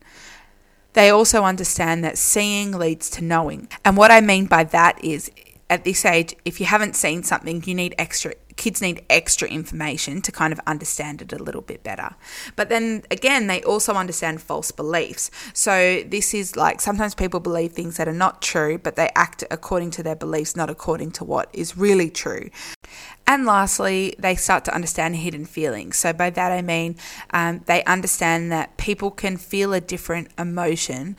They 0.94 1.10
also 1.10 1.44
understand 1.44 2.04
that 2.04 2.18
seeing 2.18 2.72
leads 2.72 3.10
to 3.12 3.24
knowing. 3.24 3.70
And 3.86 3.96
what 3.96 4.12
I 4.12 4.20
mean 4.20 4.46
by 4.46 4.66
that 4.66 5.02
is 5.04 5.32
at 5.70 5.86
this 5.86 6.04
age, 6.04 6.36
if 6.44 6.60
you 6.60 6.66
haven't 6.66 6.98
seen 6.98 7.24
something, 7.24 7.64
you 7.66 7.74
need 7.74 7.96
extra 7.98 8.34
kids 8.62 8.80
need 8.80 9.04
extra 9.10 9.48
information 9.48 10.22
to 10.22 10.32
kind 10.32 10.54
of 10.54 10.60
understand 10.68 11.20
it 11.20 11.34
a 11.34 11.44
little 11.44 11.64
bit 11.64 11.82
better. 11.82 12.14
But 12.56 12.70
then 12.70 13.02
again, 13.10 13.48
they 13.48 13.64
also 13.64 13.96
understand 13.96 14.40
false 14.40 14.70
beliefs. 14.70 15.32
So 15.52 16.04
this 16.06 16.36
is 16.36 16.56
like 16.56 16.80
sometimes 16.80 17.16
people 17.16 17.40
believe 17.40 17.72
things 17.72 17.98
that 17.98 18.08
are 18.08 18.20
not 18.26 18.40
true, 18.40 18.78
but 18.78 18.96
they 18.98 19.10
act 19.16 19.44
according 19.50 19.90
to 19.92 20.04
their 20.04 20.16
beliefs, 20.16 20.56
not 20.56 20.70
according 20.70 21.10
to 21.14 21.24
what 21.24 21.50
is 21.54 21.76
really 21.76 22.12
true. 22.12 22.52
And 23.26 23.48
lastly, 23.48 24.14
they 24.20 24.36
start 24.36 24.64
to 24.66 24.76
understand 24.76 25.16
hidden 25.16 25.46
feelings. 25.46 25.98
So, 25.98 26.14
by 26.14 26.30
that 26.30 26.52
I 26.52 26.62
mean 26.62 26.98
um, 27.32 27.62
they 27.66 27.84
understand 27.86 28.52
that 28.52 28.78
people 28.78 29.10
can 29.10 29.38
feel 29.38 29.74
a 29.74 29.82
different 29.82 30.28
emotion 30.38 31.18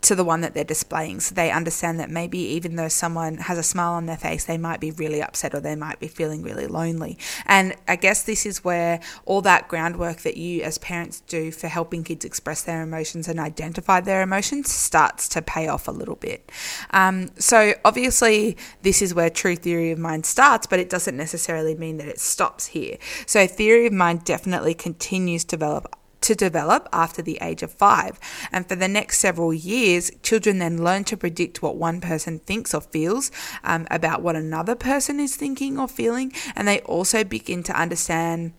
to 0.00 0.14
the 0.14 0.24
one 0.24 0.40
that 0.42 0.54
they're 0.54 0.64
displaying. 0.64 1.20
So 1.20 1.34
they 1.34 1.50
understand 1.50 1.98
that 2.00 2.10
maybe 2.10 2.38
even 2.38 2.76
though 2.76 2.88
someone 2.88 3.38
has 3.38 3.58
a 3.58 3.62
smile 3.62 3.92
on 3.92 4.06
their 4.06 4.16
face, 4.16 4.44
they 4.44 4.58
might 4.58 4.80
be 4.80 4.90
really 4.92 5.22
upset 5.22 5.54
or 5.54 5.60
they 5.60 5.74
might 5.74 5.98
be 5.98 6.08
feeling 6.08 6.42
really 6.42 6.66
lonely. 6.66 7.18
And 7.46 7.74
I 7.86 7.96
guess 7.96 8.22
this 8.22 8.46
is 8.46 8.64
where 8.64 9.00
all 9.24 9.42
that 9.42 9.68
groundwork 9.68 10.18
that 10.18 10.36
you 10.36 10.62
as 10.62 10.78
parents 10.78 11.20
do 11.20 11.50
for 11.50 11.68
helping 11.68 12.04
kids 12.04 12.24
express 12.24 12.62
their 12.62 12.82
emotions 12.82 13.28
and 13.28 13.40
identify 13.40 14.00
their 14.00 14.22
emotions 14.22 14.70
starts 14.70 15.28
to 15.30 15.42
pay 15.42 15.68
off 15.68 15.88
a 15.88 15.92
little 15.92 16.16
bit. 16.16 16.50
Um, 16.90 17.30
so 17.38 17.74
obviously, 17.84 18.56
this 18.82 19.02
is 19.02 19.14
where 19.14 19.30
true 19.30 19.56
theory 19.56 19.90
of 19.90 19.98
mind 19.98 20.26
starts, 20.26 20.66
but 20.66 20.78
it 20.78 20.88
doesn't 20.88 21.16
necessarily 21.16 21.74
mean 21.74 21.98
that 21.98 22.08
it 22.08 22.20
stops 22.20 22.66
here. 22.66 22.98
So 23.26 23.46
theory 23.46 23.86
of 23.86 23.92
mind 23.92 24.24
definitely 24.24 24.74
continues 24.74 25.44
to 25.44 25.56
develop 25.58 25.96
to 26.20 26.34
develop 26.34 26.88
after 26.92 27.22
the 27.22 27.38
age 27.40 27.62
of 27.62 27.72
five. 27.72 28.18
And 28.52 28.68
for 28.68 28.76
the 28.76 28.88
next 28.88 29.18
several 29.18 29.52
years, 29.52 30.10
children 30.22 30.58
then 30.58 30.82
learn 30.82 31.04
to 31.04 31.16
predict 31.16 31.62
what 31.62 31.76
one 31.76 32.00
person 32.00 32.38
thinks 32.40 32.74
or 32.74 32.80
feels 32.80 33.30
um, 33.64 33.86
about 33.90 34.22
what 34.22 34.36
another 34.36 34.74
person 34.74 35.20
is 35.20 35.36
thinking 35.36 35.78
or 35.78 35.88
feeling. 35.88 36.32
And 36.56 36.66
they 36.66 36.80
also 36.80 37.24
begin 37.24 37.62
to 37.64 37.80
understand 37.80 38.52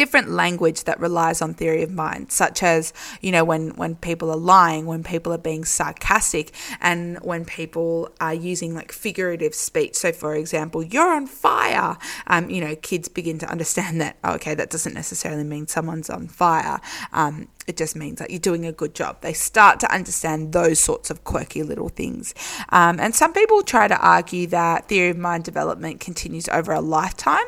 different 0.00 0.30
language 0.30 0.84
that 0.84 0.98
relies 0.98 1.42
on 1.42 1.52
theory 1.52 1.82
of 1.82 1.90
mind, 1.90 2.32
such 2.32 2.62
as, 2.62 2.94
you 3.20 3.30
know, 3.30 3.44
when, 3.44 3.68
when 3.76 3.94
people 3.96 4.30
are 4.30 4.42
lying, 4.56 4.86
when 4.86 5.04
people 5.04 5.30
are 5.30 5.44
being 5.52 5.62
sarcastic, 5.62 6.54
and 6.80 7.18
when 7.18 7.44
people 7.44 8.08
are 8.18 8.32
using 8.32 8.74
like 8.74 8.92
figurative 8.92 9.54
speech. 9.54 9.94
So, 9.94 10.10
for 10.10 10.34
example, 10.34 10.82
you're 10.82 11.14
on 11.14 11.26
fire. 11.26 11.98
Um, 12.28 12.48
you 12.48 12.62
know, 12.62 12.74
kids 12.76 13.08
begin 13.08 13.38
to 13.40 13.46
understand 13.50 14.00
that, 14.00 14.16
oh, 14.24 14.36
okay, 14.36 14.54
that 14.54 14.70
doesn't 14.70 14.94
necessarily 14.94 15.44
mean 15.44 15.66
someone's 15.66 16.08
on 16.08 16.28
fire. 16.28 16.80
Um, 17.12 17.48
it 17.66 17.76
just 17.76 17.94
means 17.94 18.20
that 18.20 18.30
you're 18.30 18.40
doing 18.40 18.64
a 18.64 18.72
good 18.72 18.94
job. 18.94 19.20
They 19.20 19.34
start 19.34 19.80
to 19.80 19.94
understand 19.94 20.54
those 20.54 20.80
sorts 20.80 21.10
of 21.10 21.24
quirky 21.24 21.62
little 21.62 21.90
things. 21.90 22.34
Um, 22.70 22.98
and 22.98 23.14
some 23.14 23.34
people 23.34 23.62
try 23.62 23.86
to 23.86 23.98
argue 23.98 24.46
that 24.46 24.88
theory 24.88 25.10
of 25.10 25.18
mind 25.18 25.44
development 25.44 26.00
continues 26.00 26.48
over 26.48 26.72
a 26.72 26.80
lifetime 26.80 27.44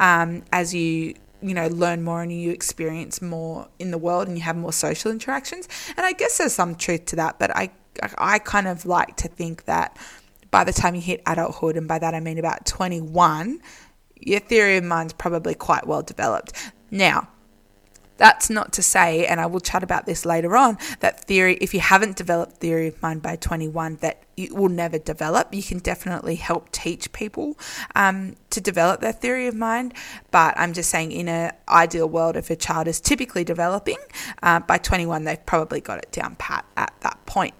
um, 0.00 0.42
as 0.52 0.74
you 0.74 1.14
you 1.42 1.54
know 1.54 1.66
learn 1.68 2.02
more 2.02 2.22
and 2.22 2.32
you 2.32 2.50
experience 2.50 3.20
more 3.20 3.68
in 3.78 3.90
the 3.90 3.98
world 3.98 4.28
and 4.28 4.36
you 4.36 4.42
have 4.44 4.56
more 4.56 4.72
social 4.72 5.10
interactions. 5.10 5.68
And 5.96 6.06
i 6.06 6.12
guess 6.12 6.38
there's 6.38 6.52
some 6.52 6.74
truth 6.74 7.06
to 7.06 7.16
that 7.16 7.38
but 7.38 7.54
i 7.56 7.70
i 8.18 8.38
kind 8.38 8.68
of 8.68 8.86
like 8.86 9.16
to 9.16 9.28
think 9.28 9.64
that 9.64 9.98
by 10.50 10.64
the 10.64 10.72
time 10.72 10.94
you 10.94 11.00
hit 11.00 11.22
adulthood 11.26 11.76
and 11.76 11.86
by 11.86 11.98
that 11.98 12.14
i 12.14 12.20
mean 12.20 12.38
about 12.38 12.64
21 12.64 13.60
your 14.24 14.40
theory 14.40 14.76
of 14.76 14.84
mind's 14.84 15.12
probably 15.12 15.54
quite 15.54 15.86
well 15.86 16.02
developed. 16.02 16.52
Now 16.90 17.28
that's 18.16 18.50
not 18.50 18.72
to 18.74 18.82
say, 18.82 19.26
and 19.26 19.40
I 19.40 19.46
will 19.46 19.60
chat 19.60 19.82
about 19.82 20.06
this 20.06 20.24
later 20.24 20.56
on, 20.56 20.78
that 21.00 21.24
theory, 21.24 21.58
if 21.60 21.74
you 21.74 21.80
haven't 21.80 22.16
developed 22.16 22.58
theory 22.58 22.88
of 22.88 23.02
mind 23.02 23.22
by 23.22 23.36
21, 23.36 23.96
that 23.96 24.22
it 24.36 24.54
will 24.54 24.68
never 24.68 24.98
develop. 24.98 25.54
You 25.54 25.62
can 25.62 25.78
definitely 25.78 26.36
help 26.36 26.72
teach 26.72 27.12
people 27.12 27.58
um, 27.94 28.36
to 28.50 28.60
develop 28.60 29.00
their 29.00 29.12
theory 29.12 29.46
of 29.46 29.54
mind. 29.54 29.94
But 30.30 30.54
I'm 30.56 30.72
just 30.72 30.90
saying, 30.90 31.12
in 31.12 31.28
an 31.28 31.52
ideal 31.68 32.08
world, 32.08 32.36
if 32.36 32.50
a 32.50 32.56
child 32.56 32.88
is 32.88 33.00
typically 33.00 33.44
developing, 33.44 33.98
uh, 34.42 34.60
by 34.60 34.78
21, 34.78 35.24
they've 35.24 35.44
probably 35.44 35.80
got 35.80 35.98
it 35.98 36.10
down 36.12 36.36
pat 36.36 36.64
at 36.76 36.92
that 37.00 37.24
point. 37.26 37.54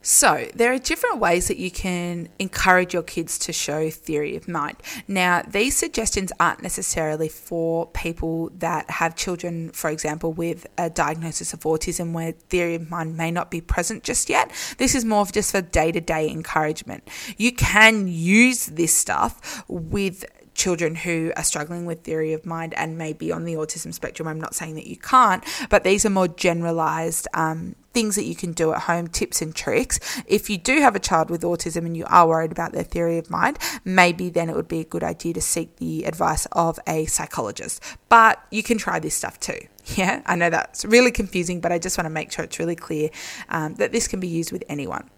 So, 0.00 0.48
there 0.54 0.72
are 0.72 0.78
different 0.78 1.18
ways 1.18 1.48
that 1.48 1.58
you 1.58 1.70
can 1.70 2.28
encourage 2.38 2.94
your 2.94 3.02
kids 3.02 3.36
to 3.40 3.52
show 3.52 3.90
theory 3.90 4.36
of 4.36 4.46
mind. 4.46 4.76
Now, 5.08 5.42
these 5.42 5.76
suggestions 5.76 6.32
aren't 6.38 6.62
necessarily 6.62 7.28
for 7.28 7.86
people 7.88 8.50
that 8.58 8.88
have 8.90 9.16
children, 9.16 9.70
for 9.70 9.90
example, 9.90 10.32
with 10.32 10.66
a 10.78 10.88
diagnosis 10.88 11.52
of 11.52 11.60
autism 11.60 12.12
where 12.12 12.32
theory 12.32 12.76
of 12.76 12.88
mind 12.88 13.16
may 13.16 13.30
not 13.30 13.50
be 13.50 13.60
present 13.60 14.04
just 14.04 14.30
yet. 14.30 14.52
This 14.78 14.94
is 14.94 15.04
more 15.04 15.26
just 15.26 15.50
for 15.50 15.60
day 15.60 15.90
to 15.90 16.00
day 16.00 16.30
encouragement. 16.30 17.06
You 17.36 17.52
can 17.52 18.06
use 18.06 18.66
this 18.66 18.94
stuff 18.94 19.64
with 19.68 20.24
children 20.58 20.96
who 20.96 21.32
are 21.36 21.44
struggling 21.44 21.86
with 21.86 22.02
theory 22.02 22.32
of 22.32 22.44
mind 22.44 22.74
and 22.74 22.98
may 22.98 23.12
be 23.12 23.32
on 23.32 23.44
the 23.44 23.54
autism 23.54 23.94
spectrum. 23.94 24.28
I'm 24.28 24.40
not 24.40 24.54
saying 24.54 24.74
that 24.74 24.88
you 24.88 24.96
can't, 24.96 25.42
but 25.70 25.84
these 25.84 26.04
are 26.04 26.10
more 26.10 26.28
generalized 26.28 27.28
um, 27.32 27.76
things 27.94 28.16
that 28.16 28.24
you 28.24 28.34
can 28.34 28.52
do 28.52 28.72
at 28.72 28.82
home, 28.82 29.06
tips 29.06 29.40
and 29.40 29.54
tricks. 29.54 30.00
If 30.26 30.50
you 30.50 30.58
do 30.58 30.80
have 30.80 30.96
a 30.96 30.98
child 30.98 31.30
with 31.30 31.42
autism 31.42 31.86
and 31.86 31.96
you 31.96 32.04
are 32.08 32.26
worried 32.26 32.52
about 32.52 32.72
their 32.72 32.82
theory 32.82 33.18
of 33.18 33.30
mind, 33.30 33.58
maybe 33.84 34.28
then 34.28 34.50
it 34.50 34.56
would 34.56 34.68
be 34.68 34.80
a 34.80 34.84
good 34.84 35.04
idea 35.04 35.32
to 35.34 35.40
seek 35.40 35.76
the 35.76 36.04
advice 36.04 36.46
of 36.52 36.78
a 36.86 37.06
psychologist. 37.06 37.82
But 38.08 38.44
you 38.50 38.62
can 38.62 38.78
try 38.78 38.98
this 38.98 39.14
stuff 39.14 39.40
too. 39.40 39.60
Yeah, 39.96 40.20
I 40.26 40.36
know 40.36 40.50
that's 40.50 40.84
really 40.84 41.10
confusing, 41.10 41.62
but 41.62 41.72
I 41.72 41.78
just 41.78 41.96
want 41.96 42.04
to 42.04 42.10
make 42.10 42.30
sure 42.30 42.44
it's 42.44 42.58
really 42.58 42.76
clear 42.76 43.08
um, 43.48 43.72
that 43.76 43.90
this 43.90 44.06
can 44.06 44.20
be 44.20 44.28
used 44.28 44.52
with 44.52 44.62
anyone. 44.68 45.08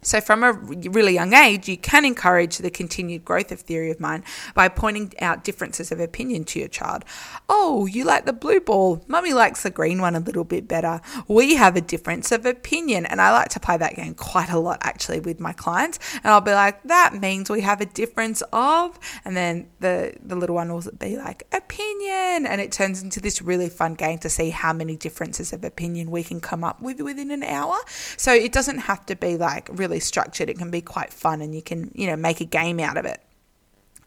So, 0.00 0.20
from 0.20 0.44
a 0.44 0.52
really 0.52 1.14
young 1.14 1.34
age, 1.34 1.68
you 1.68 1.76
can 1.76 2.04
encourage 2.04 2.58
the 2.58 2.70
continued 2.70 3.24
growth 3.24 3.50
of 3.50 3.60
theory 3.60 3.90
of 3.90 3.98
mind 3.98 4.22
by 4.54 4.68
pointing 4.68 5.12
out 5.20 5.42
differences 5.42 5.90
of 5.90 5.98
opinion 5.98 6.44
to 6.44 6.60
your 6.60 6.68
child. 6.68 7.04
Oh, 7.48 7.86
you 7.86 8.04
like 8.04 8.24
the 8.24 8.32
blue 8.32 8.60
ball. 8.60 9.04
Mummy 9.08 9.32
likes 9.32 9.64
the 9.64 9.70
green 9.70 10.00
one 10.00 10.14
a 10.14 10.20
little 10.20 10.44
bit 10.44 10.68
better. 10.68 11.00
We 11.26 11.56
have 11.56 11.74
a 11.74 11.80
difference 11.80 12.30
of 12.30 12.46
opinion. 12.46 13.06
And 13.06 13.20
I 13.20 13.32
like 13.32 13.48
to 13.50 13.60
play 13.60 13.76
that 13.76 13.96
game 13.96 14.14
quite 14.14 14.50
a 14.50 14.58
lot 14.58 14.78
actually 14.82 15.18
with 15.18 15.40
my 15.40 15.52
clients. 15.52 15.98
And 16.22 16.26
I'll 16.26 16.40
be 16.40 16.52
like, 16.52 16.82
that 16.84 17.14
means 17.14 17.50
we 17.50 17.62
have 17.62 17.80
a 17.80 17.86
difference 17.86 18.42
of. 18.52 18.98
And 19.24 19.36
then 19.36 19.68
the, 19.80 20.14
the 20.22 20.36
little 20.36 20.54
one 20.54 20.72
will 20.72 20.84
be 20.98 21.16
like, 21.16 21.44
opinion. 21.52 22.46
And 22.46 22.60
it 22.60 22.70
turns 22.70 23.02
into 23.02 23.20
this 23.20 23.42
really 23.42 23.68
fun 23.68 23.94
game 23.94 24.18
to 24.20 24.28
see 24.28 24.50
how 24.50 24.72
many 24.72 24.94
differences 24.94 25.52
of 25.52 25.64
opinion 25.64 26.12
we 26.12 26.22
can 26.22 26.40
come 26.40 26.62
up 26.62 26.80
with 26.80 27.00
within 27.00 27.32
an 27.32 27.42
hour. 27.42 27.76
So, 28.16 28.32
it 28.32 28.52
doesn't 28.52 28.78
have 28.78 29.04
to 29.06 29.16
be 29.16 29.36
like 29.36 29.68
really 29.72 29.87
really 29.88 30.00
structured. 30.00 30.50
It 30.50 30.58
can 30.58 30.70
be 30.70 30.80
quite 30.80 31.12
fun 31.12 31.40
and 31.40 31.54
you 31.54 31.62
can, 31.62 31.90
you 31.94 32.06
know, 32.06 32.16
make 32.16 32.40
a 32.40 32.44
game 32.44 32.78
out 32.78 32.96
of 32.96 33.04
it. 33.04 33.22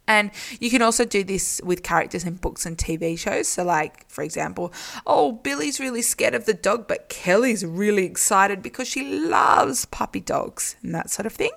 And 0.08 0.32
you 0.60 0.70
can 0.70 0.82
also 0.82 1.06
do 1.06 1.24
this 1.24 1.62
with 1.64 1.84
characters 1.84 2.26
in 2.26 2.36
books 2.36 2.66
and 2.66 2.78
TV 2.78 3.18
shows. 3.18 3.48
So, 3.48 3.64
like, 3.64 4.10
for 4.10 4.24
example, 4.24 4.74
oh, 5.06 5.32
Billy's 5.32 5.80
really 5.80 6.02
scared 6.02 6.34
of 6.34 6.46
the 6.46 6.54
dog, 6.54 6.88
but 6.88 7.08
Kelly's 7.08 7.64
really 7.64 8.06
excited 8.06 8.62
because 8.62 8.88
she 8.88 9.04
loves 9.04 9.86
puppy 9.86 10.20
dogs 10.20 10.76
and 10.82 10.94
that 10.96 11.10
sort 11.10 11.28
of 11.28 11.34
thing. 11.34 11.52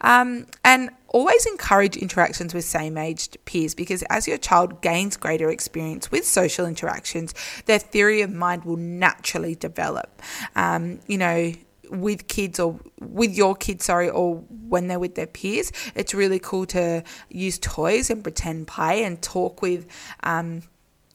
Um, 0.00 0.46
and 0.64 0.90
always 1.08 1.46
encourage 1.46 1.96
interactions 1.96 2.54
with 2.54 2.64
same 2.64 2.96
aged 2.96 3.36
peers 3.44 3.74
because 3.74 4.02
as 4.04 4.26
your 4.26 4.38
child 4.38 4.80
gains 4.80 5.16
greater 5.16 5.50
experience 5.50 6.10
with 6.10 6.26
social 6.26 6.66
interactions, 6.66 7.34
their 7.66 7.78
theory 7.78 8.22
of 8.22 8.32
mind 8.32 8.64
will 8.64 8.78
naturally 8.78 9.54
develop. 9.54 10.22
Um, 10.56 11.00
you 11.06 11.18
know, 11.18 11.52
with 11.90 12.28
kids 12.28 12.58
or 12.58 12.78
with 13.00 13.36
your 13.36 13.54
kids, 13.54 13.84
sorry, 13.84 14.08
or 14.08 14.36
when 14.68 14.88
they're 14.88 14.98
with 14.98 15.14
their 15.14 15.26
peers, 15.26 15.72
it's 15.94 16.14
really 16.14 16.38
cool 16.38 16.66
to 16.66 17.02
use 17.28 17.58
toys 17.58 18.10
and 18.10 18.22
pretend 18.22 18.66
play 18.66 19.04
and 19.04 19.22
talk 19.22 19.62
with. 19.62 19.86
Um, 20.22 20.62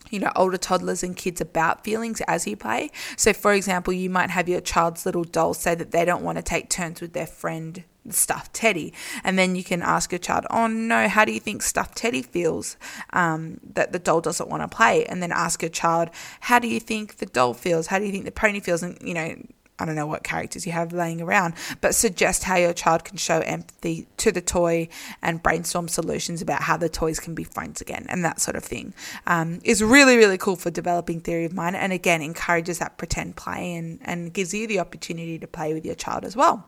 you 0.09 0.21
know, 0.21 0.31
older 0.37 0.57
toddlers 0.57 1.03
and 1.03 1.17
kids 1.17 1.41
about 1.41 1.83
feelings 1.83 2.21
as 2.29 2.47
you 2.47 2.55
play. 2.55 2.89
So, 3.17 3.33
for 3.33 3.51
example, 3.51 3.91
you 3.91 4.09
might 4.09 4.29
have 4.29 4.47
your 4.47 4.61
child's 4.61 5.05
little 5.05 5.25
doll 5.25 5.53
say 5.53 5.75
that 5.75 5.91
they 5.91 6.05
don't 6.05 6.23
want 6.23 6.37
to 6.37 6.41
take 6.41 6.69
turns 6.69 7.01
with 7.01 7.11
their 7.11 7.27
friend 7.27 7.83
stuffed 8.09 8.53
teddy 8.53 8.93
and 9.23 9.37
then 9.37 9.55
you 9.55 9.63
can 9.63 9.81
ask 9.81 10.11
your 10.11 10.19
child 10.19 10.45
oh 10.49 10.67
no 10.67 11.07
how 11.07 11.25
do 11.25 11.31
you 11.31 11.39
think 11.39 11.61
stuffed 11.61 11.97
teddy 11.97 12.21
feels 12.21 12.77
um, 13.13 13.59
that 13.73 13.91
the 13.91 13.99
doll 13.99 14.21
doesn't 14.21 14.49
want 14.49 14.63
to 14.63 14.75
play 14.75 15.05
and 15.05 15.21
then 15.21 15.31
ask 15.31 15.61
your 15.61 15.69
child 15.69 16.09
how 16.41 16.59
do 16.59 16.67
you 16.67 16.79
think 16.79 17.17
the 17.17 17.25
doll 17.25 17.53
feels 17.53 17.87
how 17.87 17.99
do 17.99 18.05
you 18.05 18.11
think 18.11 18.25
the 18.25 18.31
pony 18.31 18.59
feels 18.59 18.83
and 18.83 18.97
you 19.01 19.13
know 19.13 19.35
I 19.79 19.85
don't 19.85 19.95
know 19.95 20.07
what 20.07 20.23
characters 20.23 20.65
you 20.65 20.71
have 20.71 20.91
laying 20.91 21.21
around, 21.21 21.53
but 21.81 21.93
suggest 21.93 22.43
how 22.43 22.55
your 22.55 22.73
child 22.73 23.03
can 23.03 23.17
show 23.17 23.39
empathy 23.41 24.07
to 24.17 24.31
the 24.31 24.41
toy 24.41 24.89
and 25.21 25.41
brainstorm 25.41 25.87
solutions 25.87 26.41
about 26.41 26.63
how 26.63 26.77
the 26.77 26.89
toys 26.89 27.19
can 27.19 27.35
be 27.35 27.43
friends 27.43 27.79
again 27.79 28.05
and 28.09 28.25
that 28.25 28.41
sort 28.41 28.55
of 28.55 28.63
thing. 28.63 28.93
Um, 29.27 29.59
is 29.63 29.83
really, 29.83 30.17
really 30.17 30.37
cool 30.37 30.55
for 30.55 30.71
developing 30.71 31.19
theory 31.19 31.45
of 31.45 31.53
mind 31.53 31.75
and 31.75 31.93
again 31.93 32.21
encourages 32.21 32.79
that 32.79 32.97
pretend 32.97 33.35
play 33.35 33.75
and, 33.75 33.99
and 34.03 34.33
gives 34.33 34.53
you 34.53 34.67
the 34.67 34.79
opportunity 34.79 35.37
to 35.37 35.47
play 35.47 35.73
with 35.73 35.85
your 35.85 35.95
child 35.95 36.25
as 36.25 36.35
well. 36.35 36.65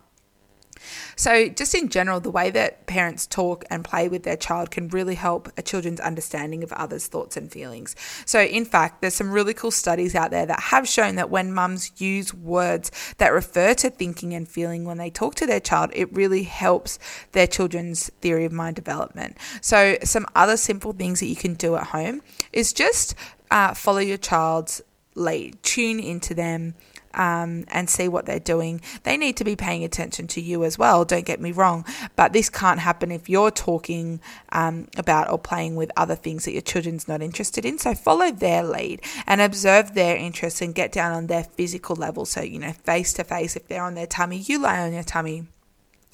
So, 1.15 1.49
just 1.49 1.75
in 1.75 1.89
general, 1.89 2.19
the 2.19 2.31
way 2.31 2.49
that 2.51 2.85
parents 2.87 3.27
talk 3.27 3.65
and 3.69 3.83
play 3.83 4.07
with 4.07 4.23
their 4.23 4.37
child 4.37 4.71
can 4.71 4.87
really 4.89 5.15
help 5.15 5.51
a 5.57 5.61
children's 5.61 5.99
understanding 5.99 6.63
of 6.63 6.71
others' 6.73 7.07
thoughts 7.07 7.37
and 7.37 7.51
feelings. 7.51 7.95
So, 8.25 8.41
in 8.41 8.65
fact, 8.65 9.01
there's 9.01 9.15
some 9.15 9.31
really 9.31 9.53
cool 9.53 9.71
studies 9.71 10.15
out 10.15 10.31
there 10.31 10.45
that 10.45 10.59
have 10.59 10.87
shown 10.87 11.15
that 11.15 11.29
when 11.29 11.53
mums 11.53 11.91
use 12.01 12.33
words 12.33 12.91
that 13.17 13.33
refer 13.33 13.73
to 13.75 13.89
thinking 13.89 14.33
and 14.33 14.47
feeling 14.47 14.85
when 14.85 14.97
they 14.97 15.09
talk 15.09 15.35
to 15.35 15.45
their 15.45 15.59
child, 15.59 15.91
it 15.93 16.13
really 16.13 16.43
helps 16.43 16.99
their 17.31 17.47
children's 17.47 18.09
theory 18.21 18.45
of 18.45 18.51
mind 18.51 18.75
development. 18.75 19.37
So, 19.61 19.97
some 20.03 20.25
other 20.35 20.57
simple 20.57 20.93
things 20.93 21.19
that 21.19 21.27
you 21.27 21.35
can 21.35 21.53
do 21.53 21.75
at 21.75 21.87
home 21.87 22.21
is 22.53 22.73
just 22.73 23.15
uh, 23.51 23.73
follow 23.73 23.99
your 23.99 24.17
child's 24.17 24.81
lead, 25.15 25.61
tune 25.63 25.99
into 25.99 26.33
them 26.33 26.75
um, 27.13 27.65
and 27.69 27.89
see 27.89 28.07
what 28.07 28.25
they're 28.25 28.39
doing. 28.39 28.81
They 29.03 29.17
need 29.17 29.37
to 29.37 29.43
be 29.43 29.55
paying 29.55 29.83
attention 29.83 30.27
to 30.27 30.41
you 30.41 30.63
as 30.63 30.77
well, 30.77 31.05
don't 31.05 31.25
get 31.25 31.41
me 31.41 31.51
wrong. 31.51 31.85
But 32.15 32.33
this 32.33 32.49
can't 32.49 32.79
happen 32.79 33.11
if 33.11 33.29
you're 33.29 33.51
talking 33.51 34.19
um, 34.51 34.87
about 34.97 35.29
or 35.29 35.39
playing 35.39 35.75
with 35.75 35.91
other 35.97 36.15
things 36.15 36.45
that 36.45 36.53
your 36.53 36.61
children's 36.61 37.07
not 37.07 37.21
interested 37.21 37.65
in. 37.65 37.77
So 37.77 37.93
follow 37.95 38.31
their 38.31 38.63
lead 38.63 39.01
and 39.27 39.41
observe 39.41 39.93
their 39.93 40.15
interests 40.15 40.61
and 40.61 40.75
get 40.75 40.91
down 40.91 41.11
on 41.13 41.27
their 41.27 41.43
physical 41.43 41.95
level. 41.95 42.25
So, 42.25 42.41
you 42.41 42.59
know, 42.59 42.73
face 42.73 43.13
to 43.13 43.23
face, 43.23 43.55
if 43.55 43.67
they're 43.67 43.83
on 43.83 43.95
their 43.95 44.07
tummy, 44.07 44.37
you 44.37 44.59
lie 44.59 44.79
on 44.79 44.93
your 44.93 45.03
tummy 45.03 45.47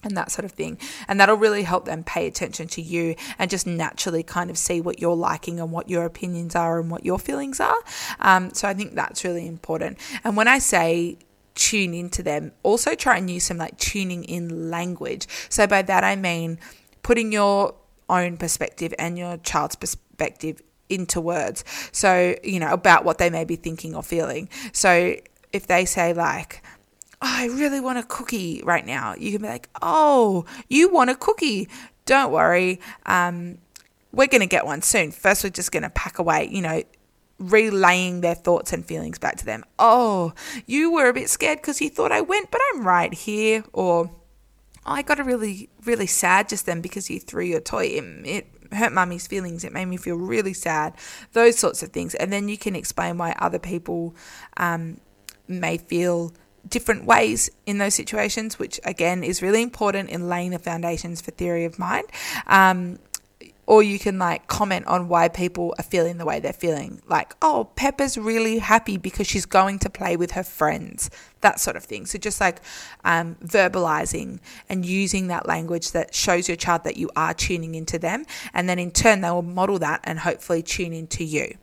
and 0.05 0.15
that 0.15 0.31
sort 0.31 0.45
of 0.45 0.51
thing. 0.51 0.77
And 1.07 1.19
that'll 1.19 1.35
really 1.35 1.63
help 1.63 1.85
them 1.85 2.03
pay 2.03 2.27
attention 2.27 2.67
to 2.69 2.81
you 2.81 3.15
and 3.37 3.49
just 3.49 3.67
naturally 3.67 4.23
kind 4.23 4.49
of 4.49 4.57
see 4.57 4.81
what 4.81 4.99
you're 4.99 5.15
liking 5.15 5.59
and 5.59 5.71
what 5.71 5.89
your 5.89 6.05
opinions 6.05 6.55
are 6.55 6.79
and 6.79 6.89
what 6.89 7.05
your 7.05 7.19
feelings 7.19 7.59
are. 7.59 7.77
Um, 8.19 8.53
so 8.53 8.67
I 8.67 8.73
think 8.73 8.95
that's 8.95 9.23
really 9.23 9.47
important. 9.47 9.97
And 10.23 10.37
when 10.37 10.47
I 10.47 10.59
say 10.59 11.17
tune 11.55 11.93
into 11.93 12.21
them, 12.21 12.51
also 12.63 12.95
try 12.95 13.17
and 13.17 13.29
use 13.29 13.45
some 13.45 13.57
like 13.57 13.77
tuning 13.77 14.23
in 14.23 14.69
language. 14.69 15.27
So 15.49 15.67
by 15.67 15.81
that 15.83 16.03
I 16.03 16.15
mean 16.15 16.59
putting 17.01 17.31
your 17.31 17.75
own 18.09 18.37
perspective 18.37 18.93
and 18.99 19.17
your 19.17 19.37
child's 19.37 19.75
perspective 19.75 20.61
into 20.89 21.19
words. 21.19 21.63
So, 21.91 22.35
you 22.43 22.59
know, 22.59 22.71
about 22.71 23.05
what 23.05 23.17
they 23.17 23.29
may 23.29 23.43
be 23.43 23.55
thinking 23.55 23.95
or 23.95 24.03
feeling. 24.03 24.49
So 24.71 25.15
if 25.51 25.67
they 25.67 25.85
say 25.85 26.13
like, 26.13 26.61
oh, 27.21 27.27
I 27.27 27.47
really 27.47 27.79
want 27.79 27.97
a 27.97 28.03
cookie 28.03 28.61
right 28.63 28.85
now. 28.85 29.15
You 29.17 29.31
can 29.31 29.41
be 29.41 29.47
like, 29.47 29.69
oh, 29.81 30.45
you 30.69 30.91
want 30.91 31.09
a 31.09 31.15
cookie. 31.15 31.69
Don't 32.05 32.31
worry. 32.31 32.79
Um, 33.05 33.57
we're 34.11 34.27
going 34.27 34.41
to 34.41 34.47
get 34.47 34.65
one 34.65 34.81
soon. 34.81 35.11
First, 35.11 35.43
we're 35.43 35.49
just 35.49 35.71
going 35.71 35.83
to 35.83 35.89
pack 35.89 36.19
away, 36.19 36.47
you 36.51 36.61
know, 36.61 36.83
relaying 37.39 38.21
their 38.21 38.35
thoughts 38.35 38.71
and 38.71 38.85
feelings 38.85 39.19
back 39.19 39.37
to 39.37 39.45
them. 39.45 39.63
Oh, 39.77 40.33
you 40.65 40.91
were 40.91 41.09
a 41.09 41.13
bit 41.13 41.29
scared 41.29 41.59
because 41.59 41.81
you 41.81 41.89
thought 41.89 42.11
I 42.11 42.21
went, 42.21 42.51
but 42.51 42.61
I'm 42.73 42.87
right 42.87 43.13
here. 43.13 43.63
Or, 43.73 44.11
I 44.85 45.01
got 45.01 45.19
a 45.19 45.23
really, 45.23 45.69
really 45.83 46.07
sad 46.07 46.47
just 46.47 46.65
then 46.65 46.81
because 46.81 47.09
you 47.09 47.19
threw 47.19 47.43
your 47.43 47.59
toy. 47.59 47.85
It, 47.85 48.03
it 48.25 48.47
hurt 48.71 48.93
mummy's 48.93 49.27
feelings. 49.27 49.63
It 49.63 49.73
made 49.73 49.85
me 49.85 49.97
feel 49.97 50.15
really 50.15 50.53
sad. 50.53 50.93
Those 51.33 51.57
sorts 51.57 51.81
of 51.81 51.89
things. 51.89 52.13
And 52.15 52.31
then 52.31 52.47
you 52.47 52.57
can 52.57 52.75
explain 52.75 53.17
why 53.17 53.35
other 53.39 53.59
people 53.59 54.15
um, 54.57 54.99
may 55.47 55.77
feel 55.77 56.33
different 56.67 57.05
ways 57.05 57.49
in 57.65 57.77
those 57.77 57.95
situations, 57.95 58.59
which 58.59 58.79
again 58.83 59.23
is 59.23 59.41
really 59.41 59.61
important 59.61 60.09
in 60.09 60.27
laying 60.27 60.51
the 60.51 60.59
foundations 60.59 61.21
for 61.21 61.31
theory 61.31 61.65
of 61.65 61.79
mind. 61.79 62.05
Um, 62.47 62.99
or 63.67 63.81
you 63.81 63.97
can 63.97 64.19
like 64.19 64.47
comment 64.47 64.85
on 64.85 65.07
why 65.07 65.27
people 65.27 65.73
are 65.79 65.83
feeling 65.83 66.17
the 66.17 66.25
way 66.25 66.39
they're 66.39 66.53
feeling. 66.53 67.01
Like, 67.07 67.35
oh, 67.41 67.69
Peppa's 67.75 68.17
really 68.17 68.59
happy 68.59 68.97
because 68.97 69.27
she's 69.27 69.45
going 69.45 69.79
to 69.79 69.89
play 69.89 70.15
with 70.17 70.31
her 70.31 70.43
friends, 70.43 71.09
that 71.41 71.59
sort 71.59 71.75
of 71.75 71.83
thing. 71.83 72.05
So, 72.05 72.19
just 72.19 72.39
like 72.39 72.61
um, 73.03 73.35
verbalizing 73.43 74.39
and 74.69 74.85
using 74.85 75.27
that 75.27 75.47
language 75.47 75.91
that 75.91 76.13
shows 76.13 76.47
your 76.47 76.57
child 76.57 76.83
that 76.83 76.97
you 76.97 77.09
are 77.15 77.33
tuning 77.33 77.75
into 77.75 77.97
them. 77.97 78.25
And 78.53 78.69
then 78.69 78.77
in 78.77 78.91
turn, 78.91 79.21
they 79.21 79.31
will 79.31 79.41
model 79.41 79.79
that 79.79 80.01
and 80.03 80.19
hopefully 80.19 80.61
tune 80.61 80.93
into 80.93 81.23
you. 81.23 81.57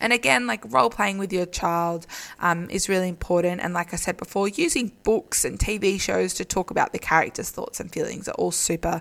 And 0.00 0.12
again, 0.12 0.46
like 0.46 0.62
role 0.72 0.90
playing 0.90 1.18
with 1.18 1.32
your 1.32 1.46
child 1.46 2.06
um, 2.40 2.68
is 2.70 2.88
really 2.88 3.08
important. 3.08 3.60
And 3.60 3.74
like 3.74 3.92
I 3.92 3.96
said 3.96 4.16
before, 4.16 4.48
using 4.48 4.92
books 5.02 5.44
and 5.44 5.58
TV 5.58 6.00
shows 6.00 6.34
to 6.34 6.44
talk 6.44 6.70
about 6.70 6.92
the 6.92 6.98
characters' 6.98 7.50
thoughts 7.50 7.80
and 7.80 7.92
feelings 7.92 8.28
are 8.28 8.34
all 8.34 8.50
super, 8.50 9.00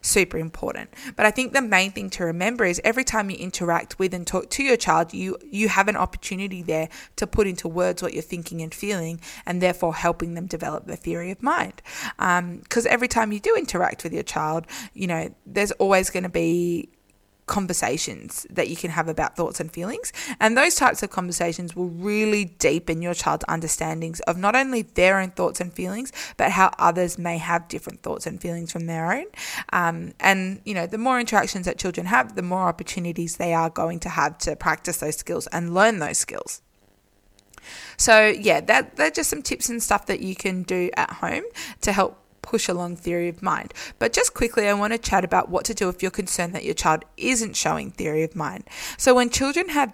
super 0.00 0.38
important. 0.38 0.90
But 1.16 1.26
I 1.26 1.30
think 1.30 1.52
the 1.52 1.62
main 1.62 1.90
thing 1.90 2.10
to 2.10 2.24
remember 2.24 2.64
is 2.64 2.80
every 2.84 3.04
time 3.04 3.30
you 3.30 3.36
interact 3.36 3.98
with 3.98 4.14
and 4.14 4.26
talk 4.26 4.50
to 4.50 4.62
your 4.62 4.76
child, 4.76 5.12
you 5.12 5.36
you 5.50 5.68
have 5.68 5.88
an 5.88 5.96
opportunity 5.96 6.62
there 6.62 6.88
to 7.16 7.26
put 7.26 7.46
into 7.46 7.68
words 7.68 8.02
what 8.02 8.14
you're 8.14 8.22
thinking 8.22 8.62
and 8.62 8.74
feeling, 8.74 9.20
and 9.44 9.60
therefore 9.60 9.94
helping 9.94 10.34
them 10.34 10.46
develop 10.46 10.86
the 10.86 10.96
theory 10.96 11.30
of 11.30 11.42
mind. 11.42 11.82
Because 12.16 12.86
um, 12.86 12.92
every 12.92 13.08
time 13.08 13.32
you 13.32 13.40
do 13.40 13.54
interact 13.56 14.04
with 14.04 14.12
your 14.12 14.22
child, 14.22 14.66
you 14.94 15.06
know, 15.06 15.34
there's 15.44 15.72
always 15.72 16.10
going 16.10 16.22
to 16.22 16.28
be 16.28 16.88
conversations 17.46 18.46
that 18.50 18.68
you 18.68 18.76
can 18.76 18.90
have 18.90 19.08
about 19.08 19.36
thoughts 19.36 19.60
and 19.60 19.72
feelings. 19.72 20.12
And 20.40 20.56
those 20.56 20.74
types 20.74 21.02
of 21.02 21.10
conversations 21.10 21.76
will 21.76 21.88
really 21.88 22.44
deepen 22.44 23.02
your 23.02 23.14
child's 23.14 23.44
understandings 23.48 24.20
of 24.20 24.36
not 24.36 24.56
only 24.56 24.82
their 24.82 25.20
own 25.20 25.30
thoughts 25.30 25.60
and 25.60 25.72
feelings, 25.72 26.12
but 26.36 26.50
how 26.50 26.72
others 26.78 27.18
may 27.18 27.38
have 27.38 27.68
different 27.68 28.02
thoughts 28.02 28.26
and 28.26 28.40
feelings 28.40 28.72
from 28.72 28.86
their 28.86 29.12
own. 29.12 29.26
Um, 29.72 30.12
and, 30.20 30.60
you 30.64 30.74
know, 30.74 30.86
the 30.86 30.98
more 30.98 31.20
interactions 31.20 31.66
that 31.66 31.78
children 31.78 32.06
have, 32.06 32.34
the 32.34 32.42
more 32.42 32.68
opportunities 32.68 33.36
they 33.36 33.54
are 33.54 33.70
going 33.70 34.00
to 34.00 34.08
have 34.08 34.38
to 34.38 34.56
practice 34.56 34.98
those 34.98 35.16
skills 35.16 35.46
and 35.48 35.72
learn 35.72 36.00
those 36.00 36.18
skills. 36.18 36.62
So, 37.96 38.26
yeah, 38.26 38.60
that, 38.62 38.96
they're 38.96 39.10
just 39.10 39.30
some 39.30 39.42
tips 39.42 39.68
and 39.68 39.82
stuff 39.82 40.06
that 40.06 40.20
you 40.20 40.34
can 40.34 40.62
do 40.62 40.90
at 40.96 41.10
home 41.10 41.44
to 41.80 41.92
help 41.92 42.18
push 42.46 42.68
along 42.68 42.96
theory 42.96 43.28
of 43.28 43.42
mind. 43.42 43.74
But 43.98 44.14
just 44.14 44.32
quickly, 44.32 44.66
I 44.68 44.72
want 44.72 44.94
to 44.94 44.98
chat 44.98 45.24
about 45.24 45.50
what 45.50 45.66
to 45.66 45.74
do 45.74 45.90
if 45.90 46.00
you're 46.00 46.10
concerned 46.10 46.54
that 46.54 46.64
your 46.64 46.74
child 46.74 47.04
isn't 47.18 47.56
showing 47.56 47.90
theory 47.90 48.22
of 48.22 48.34
mind. 48.34 48.64
So, 48.96 49.14
when 49.14 49.28
children 49.28 49.68
have 49.68 49.92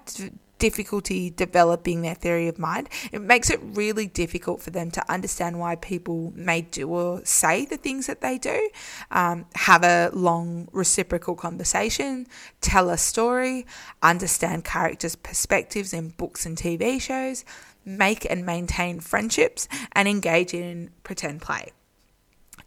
difficulty 0.62 1.28
developing 1.28 2.02
their 2.02 2.14
theory 2.14 2.46
of 2.46 2.56
mind, 2.56 2.88
it 3.10 3.20
makes 3.20 3.50
it 3.50 3.58
really 3.62 4.06
difficult 4.06 4.62
for 4.62 4.70
them 4.70 4.92
to 4.92 5.12
understand 5.12 5.58
why 5.58 5.74
people 5.74 6.32
may 6.36 6.60
do 6.60 6.88
or 6.88 7.20
say 7.24 7.64
the 7.64 7.76
things 7.76 8.06
that 8.06 8.20
they 8.20 8.38
do, 8.38 8.70
um, 9.10 9.44
have 9.56 9.82
a 9.82 10.10
long 10.12 10.68
reciprocal 10.70 11.34
conversation, 11.34 12.28
tell 12.60 12.90
a 12.90 12.96
story, 12.96 13.66
understand 14.04 14.62
characters' 14.62 15.16
perspectives 15.16 15.92
in 15.92 16.10
books 16.10 16.46
and 16.46 16.56
TV 16.56 17.00
shows, 17.00 17.44
make 17.84 18.24
and 18.30 18.46
maintain 18.46 19.00
friendships, 19.00 19.66
and 19.94 20.06
engage 20.06 20.54
in 20.54 20.90
pretend 21.02 21.42
play. 21.42 21.72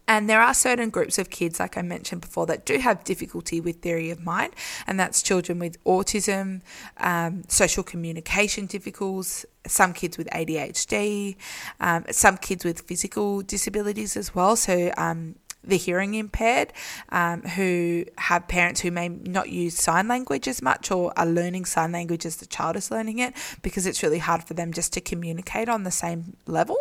And 0.08 0.30
there 0.30 0.40
are 0.40 0.54
certain 0.54 0.90
groups 0.90 1.18
of 1.18 1.30
kids, 1.30 1.58
like 1.58 1.76
I 1.76 1.82
mentioned 1.82 2.20
before, 2.20 2.46
that 2.46 2.64
do 2.64 2.78
have 2.78 3.02
difficulty 3.04 3.60
with 3.60 3.76
theory 3.82 4.10
of 4.10 4.20
mind, 4.20 4.54
and 4.86 4.98
that's 5.00 5.22
children 5.22 5.58
with 5.58 5.82
autism, 5.84 6.62
um, 6.98 7.42
social 7.48 7.82
communication 7.82 8.66
difficulties, 8.66 9.44
some 9.66 9.92
kids 9.92 10.16
with 10.16 10.28
ADHD, 10.28 11.36
um, 11.80 12.04
some 12.10 12.36
kids 12.36 12.64
with 12.64 12.82
physical 12.82 13.42
disabilities 13.42 14.16
as 14.16 14.34
well. 14.34 14.54
So, 14.54 14.92
um, 14.96 15.34
the 15.66 15.76
hearing 15.76 16.14
impaired 16.14 16.72
um, 17.10 17.42
who 17.42 18.04
have 18.18 18.48
parents 18.48 18.80
who 18.80 18.90
may 18.90 19.08
not 19.08 19.48
use 19.50 19.76
sign 19.76 20.08
language 20.08 20.48
as 20.48 20.62
much 20.62 20.90
or 20.90 21.12
are 21.18 21.26
learning 21.26 21.64
sign 21.64 21.92
language 21.92 22.24
as 22.24 22.36
the 22.36 22.46
child 22.46 22.76
is 22.76 22.90
learning 22.90 23.18
it 23.18 23.34
because 23.62 23.86
it's 23.86 24.02
really 24.02 24.18
hard 24.18 24.42
for 24.44 24.54
them 24.54 24.72
just 24.72 24.92
to 24.92 25.00
communicate 25.00 25.68
on 25.68 25.82
the 25.82 25.90
same 25.90 26.36
level. 26.46 26.76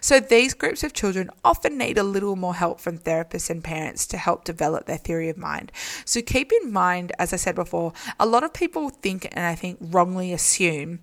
So 0.00 0.20
these 0.20 0.54
groups 0.54 0.82
of 0.82 0.92
children 0.92 1.30
often 1.44 1.78
need 1.78 1.98
a 1.98 2.02
little 2.02 2.36
more 2.36 2.54
help 2.54 2.80
from 2.80 2.98
therapists 2.98 3.50
and 3.50 3.62
parents 3.62 4.06
to 4.08 4.16
help 4.16 4.44
develop 4.44 4.86
their 4.86 4.98
theory 4.98 5.28
of 5.28 5.36
mind. 5.36 5.72
So 6.04 6.20
keep 6.22 6.52
in 6.52 6.72
mind, 6.72 7.12
as 7.18 7.32
I 7.32 7.36
said 7.36 7.54
before, 7.54 7.92
a 8.18 8.26
lot 8.26 8.44
of 8.44 8.52
people 8.52 8.90
think 8.90 9.28
and 9.32 9.46
I 9.46 9.54
think 9.54 9.78
wrongly 9.80 10.32
assume 10.32 11.00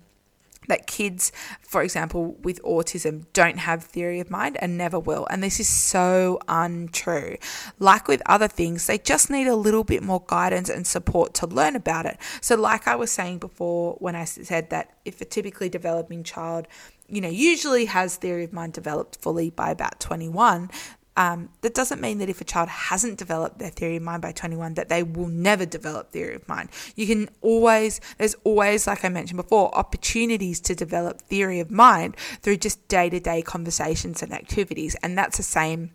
that 0.68 0.86
kids, 0.86 1.32
for 1.60 1.82
example, 1.82 2.36
with 2.42 2.62
autism 2.62 3.26
don't 3.32 3.58
have 3.58 3.84
theory 3.84 4.20
of 4.20 4.30
mind 4.30 4.56
and 4.60 4.78
never 4.78 4.98
will. 4.98 5.26
And 5.30 5.42
this 5.42 5.60
is 5.60 5.68
so 5.68 6.38
untrue. 6.48 7.36
Like 7.78 8.08
with 8.08 8.22
other 8.26 8.48
things, 8.48 8.86
they 8.86 8.98
just 8.98 9.30
need 9.30 9.46
a 9.46 9.56
little 9.56 9.84
bit 9.84 10.02
more 10.02 10.22
guidance 10.26 10.68
and 10.68 10.86
support 10.86 11.34
to 11.34 11.46
learn 11.46 11.76
about 11.76 12.06
it. 12.06 12.18
So, 12.40 12.56
like 12.56 12.86
I 12.86 12.96
was 12.96 13.10
saying 13.10 13.38
before, 13.38 13.96
when 13.98 14.14
I 14.14 14.24
said 14.24 14.70
that 14.70 14.94
if 15.04 15.20
a 15.20 15.24
typically 15.24 15.68
developing 15.68 16.22
child 16.22 16.66
you 17.08 17.20
know, 17.20 17.28
usually 17.28 17.84
has 17.84 18.16
theory 18.16 18.44
of 18.44 18.54
mind 18.54 18.72
developed 18.72 19.16
fully 19.16 19.50
by 19.50 19.70
about 19.70 20.00
21, 20.00 20.70
um, 21.16 21.50
that 21.60 21.74
doesn't 21.74 22.00
mean 22.00 22.18
that 22.18 22.28
if 22.28 22.40
a 22.40 22.44
child 22.44 22.68
hasn't 22.68 23.18
developed 23.18 23.58
their 23.58 23.70
theory 23.70 23.96
of 23.96 24.02
mind 24.02 24.22
by 24.22 24.32
21 24.32 24.74
that 24.74 24.88
they 24.88 25.02
will 25.02 25.28
never 25.28 25.66
develop 25.66 26.10
theory 26.10 26.34
of 26.34 26.48
mind. 26.48 26.70
You 26.96 27.06
can 27.06 27.28
always 27.40 28.00
there's 28.18 28.34
always 28.44 28.86
like 28.86 29.04
i 29.04 29.08
mentioned 29.08 29.36
before 29.36 29.74
opportunities 29.76 30.60
to 30.60 30.74
develop 30.74 31.20
theory 31.22 31.60
of 31.60 31.70
mind 31.70 32.16
through 32.40 32.56
just 32.56 32.86
day-to-day 32.88 33.42
conversations 33.42 34.22
and 34.22 34.32
activities 34.32 34.96
and 35.02 35.16
that's 35.16 35.36
the 35.36 35.42
same 35.42 35.90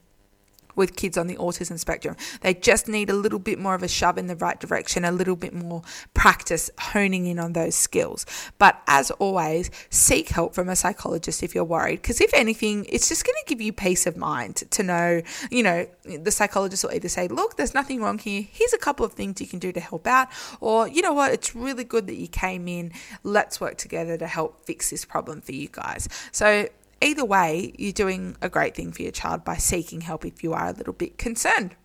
with 0.78 0.96
kids 0.96 1.18
on 1.18 1.28
the 1.28 1.36
autism 1.36 1.78
spectrum. 1.78 2.16
They 2.42 2.54
just 2.54 2.88
need 2.88 3.10
a 3.10 3.14
little 3.14 3.40
bit 3.40 3.60
more 3.60 3.76
of 3.76 3.84
a 3.84 3.88
shove 3.90 4.18
in 4.18 4.28
the 4.28 4.36
right 4.38 4.58
direction, 4.58 5.04
a 5.04 5.12
little 5.12 5.36
bit 5.36 5.54
more 5.54 5.82
practice 6.14 6.70
honing 6.80 7.26
in 7.26 7.40
on 7.40 7.52
those 7.52 7.76
skills. 7.76 8.26
But 8.58 8.82
as 8.88 9.12
always, 9.12 9.70
seek 9.90 10.30
help 10.30 10.56
from 10.56 10.70
a 10.70 10.76
psychologist 10.76 11.44
if 11.44 11.54
you're 11.54 11.64
worried, 11.66 12.02
because 12.02 12.22
if 12.22 12.34
anything, 12.34 12.86
it's 12.88 13.10
just 13.10 13.26
going 13.26 13.36
to 13.44 13.50
give 13.50 13.60
you 13.60 13.74
peace 13.74 14.06
of 14.08 14.16
mind 14.16 14.64
to 14.70 14.84
know, 14.84 15.22
you 15.52 15.64
know, 15.64 15.88
the 16.06 16.32
psychologist 16.32 16.84
will 16.84 16.94
either 16.94 17.10
say, 17.10 17.28
look, 17.28 17.58
there's 17.58 17.74
nothing 17.74 18.02
wrong 18.02 18.20
here. 18.20 18.46
Here's 18.50 18.74
a 18.74 18.78
couple 18.78 19.06
of 19.06 19.14
things 19.14 19.42
you 19.42 19.48
can 19.48 19.60
do 19.60 19.72
to 19.72 19.80
help 19.80 20.08
out. 20.08 20.28
Or, 20.62 20.88
you 20.88 21.02
know 21.02 21.14
what, 21.14 21.34
it's 21.34 21.56
really 21.56 21.84
good 21.84 22.08
that 22.08 22.16
you 22.16 22.28
came 22.28 22.68
in. 22.68 22.92
Let's 23.24 23.60
work 23.60 23.78
together 23.78 24.18
to 24.18 24.28
help 24.28 24.64
fix 24.66 24.90
this 24.92 25.06
problem 25.06 25.42
for 25.42 25.52
you 25.52 25.70
guys. 25.72 26.08
So 26.32 26.68
either 27.02 27.26
way, 27.26 27.74
you're 27.78 27.92
doing 27.92 28.36
a 28.42 28.50
great 28.50 28.76
thing 28.76 28.92
for 28.92 29.02
your 29.02 29.12
child 29.12 29.44
by 29.44 29.58
seeking 29.58 30.02
help 30.02 30.26
if 30.26 30.44
you 30.44 30.54
are 30.54 30.68
a 30.68 30.74
little 30.74 30.94
bit 30.94 31.18
concerned. 31.18 31.76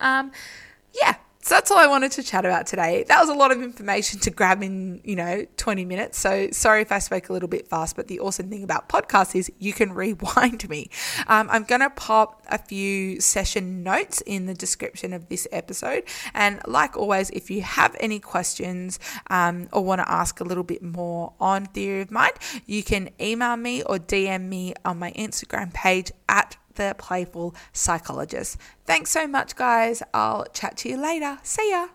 Um, 0.00 0.32
yeah, 1.00 1.16
so 1.46 1.54
that's 1.54 1.70
all 1.70 1.78
I 1.78 1.86
wanted 1.86 2.10
to 2.10 2.24
chat 2.24 2.44
about 2.44 2.66
today. 2.66 3.04
That 3.06 3.20
was 3.20 3.28
a 3.28 3.34
lot 3.34 3.52
of 3.52 3.62
information 3.62 4.18
to 4.18 4.32
grab 4.32 4.64
in, 4.64 5.00
you 5.04 5.14
know, 5.14 5.46
20 5.56 5.84
minutes. 5.84 6.18
So 6.18 6.48
sorry 6.50 6.82
if 6.82 6.90
I 6.90 6.98
spoke 6.98 7.28
a 7.28 7.32
little 7.32 7.48
bit 7.48 7.68
fast, 7.68 7.94
but 7.94 8.08
the 8.08 8.18
awesome 8.18 8.50
thing 8.50 8.64
about 8.64 8.88
podcasts 8.88 9.36
is 9.36 9.48
you 9.60 9.72
can 9.72 9.92
rewind 9.94 10.68
me. 10.68 10.90
Um, 11.28 11.48
I'm 11.48 11.62
going 11.62 11.82
to 11.82 11.90
pop 11.90 12.42
a 12.50 12.58
few 12.58 13.20
session 13.20 13.84
notes 13.84 14.22
in 14.22 14.46
the 14.46 14.54
description 14.54 15.12
of 15.12 15.28
this 15.28 15.46
episode. 15.52 16.02
And 16.34 16.60
like 16.66 16.96
always, 16.96 17.30
if 17.30 17.48
you 17.48 17.62
have 17.62 17.94
any 18.00 18.18
questions 18.18 18.98
um, 19.30 19.68
or 19.72 19.84
want 19.84 20.00
to 20.00 20.10
ask 20.10 20.40
a 20.40 20.44
little 20.44 20.64
bit 20.64 20.82
more 20.82 21.32
on 21.38 21.66
Theory 21.66 22.00
of 22.00 22.10
Mind, 22.10 22.34
you 22.66 22.82
can 22.82 23.10
email 23.20 23.56
me 23.56 23.84
or 23.84 23.98
DM 23.98 24.48
me 24.48 24.74
on 24.84 24.98
my 24.98 25.12
Instagram 25.12 25.72
page 25.72 26.10
at 26.28 26.55
the 26.76 26.94
playful 26.98 27.54
psychologist. 27.72 28.58
Thanks 28.84 29.10
so 29.10 29.26
much, 29.26 29.56
guys. 29.56 30.02
I'll 30.14 30.44
chat 30.52 30.76
to 30.78 30.88
you 30.88 30.96
later. 30.96 31.38
See 31.42 31.70
ya. 31.70 31.88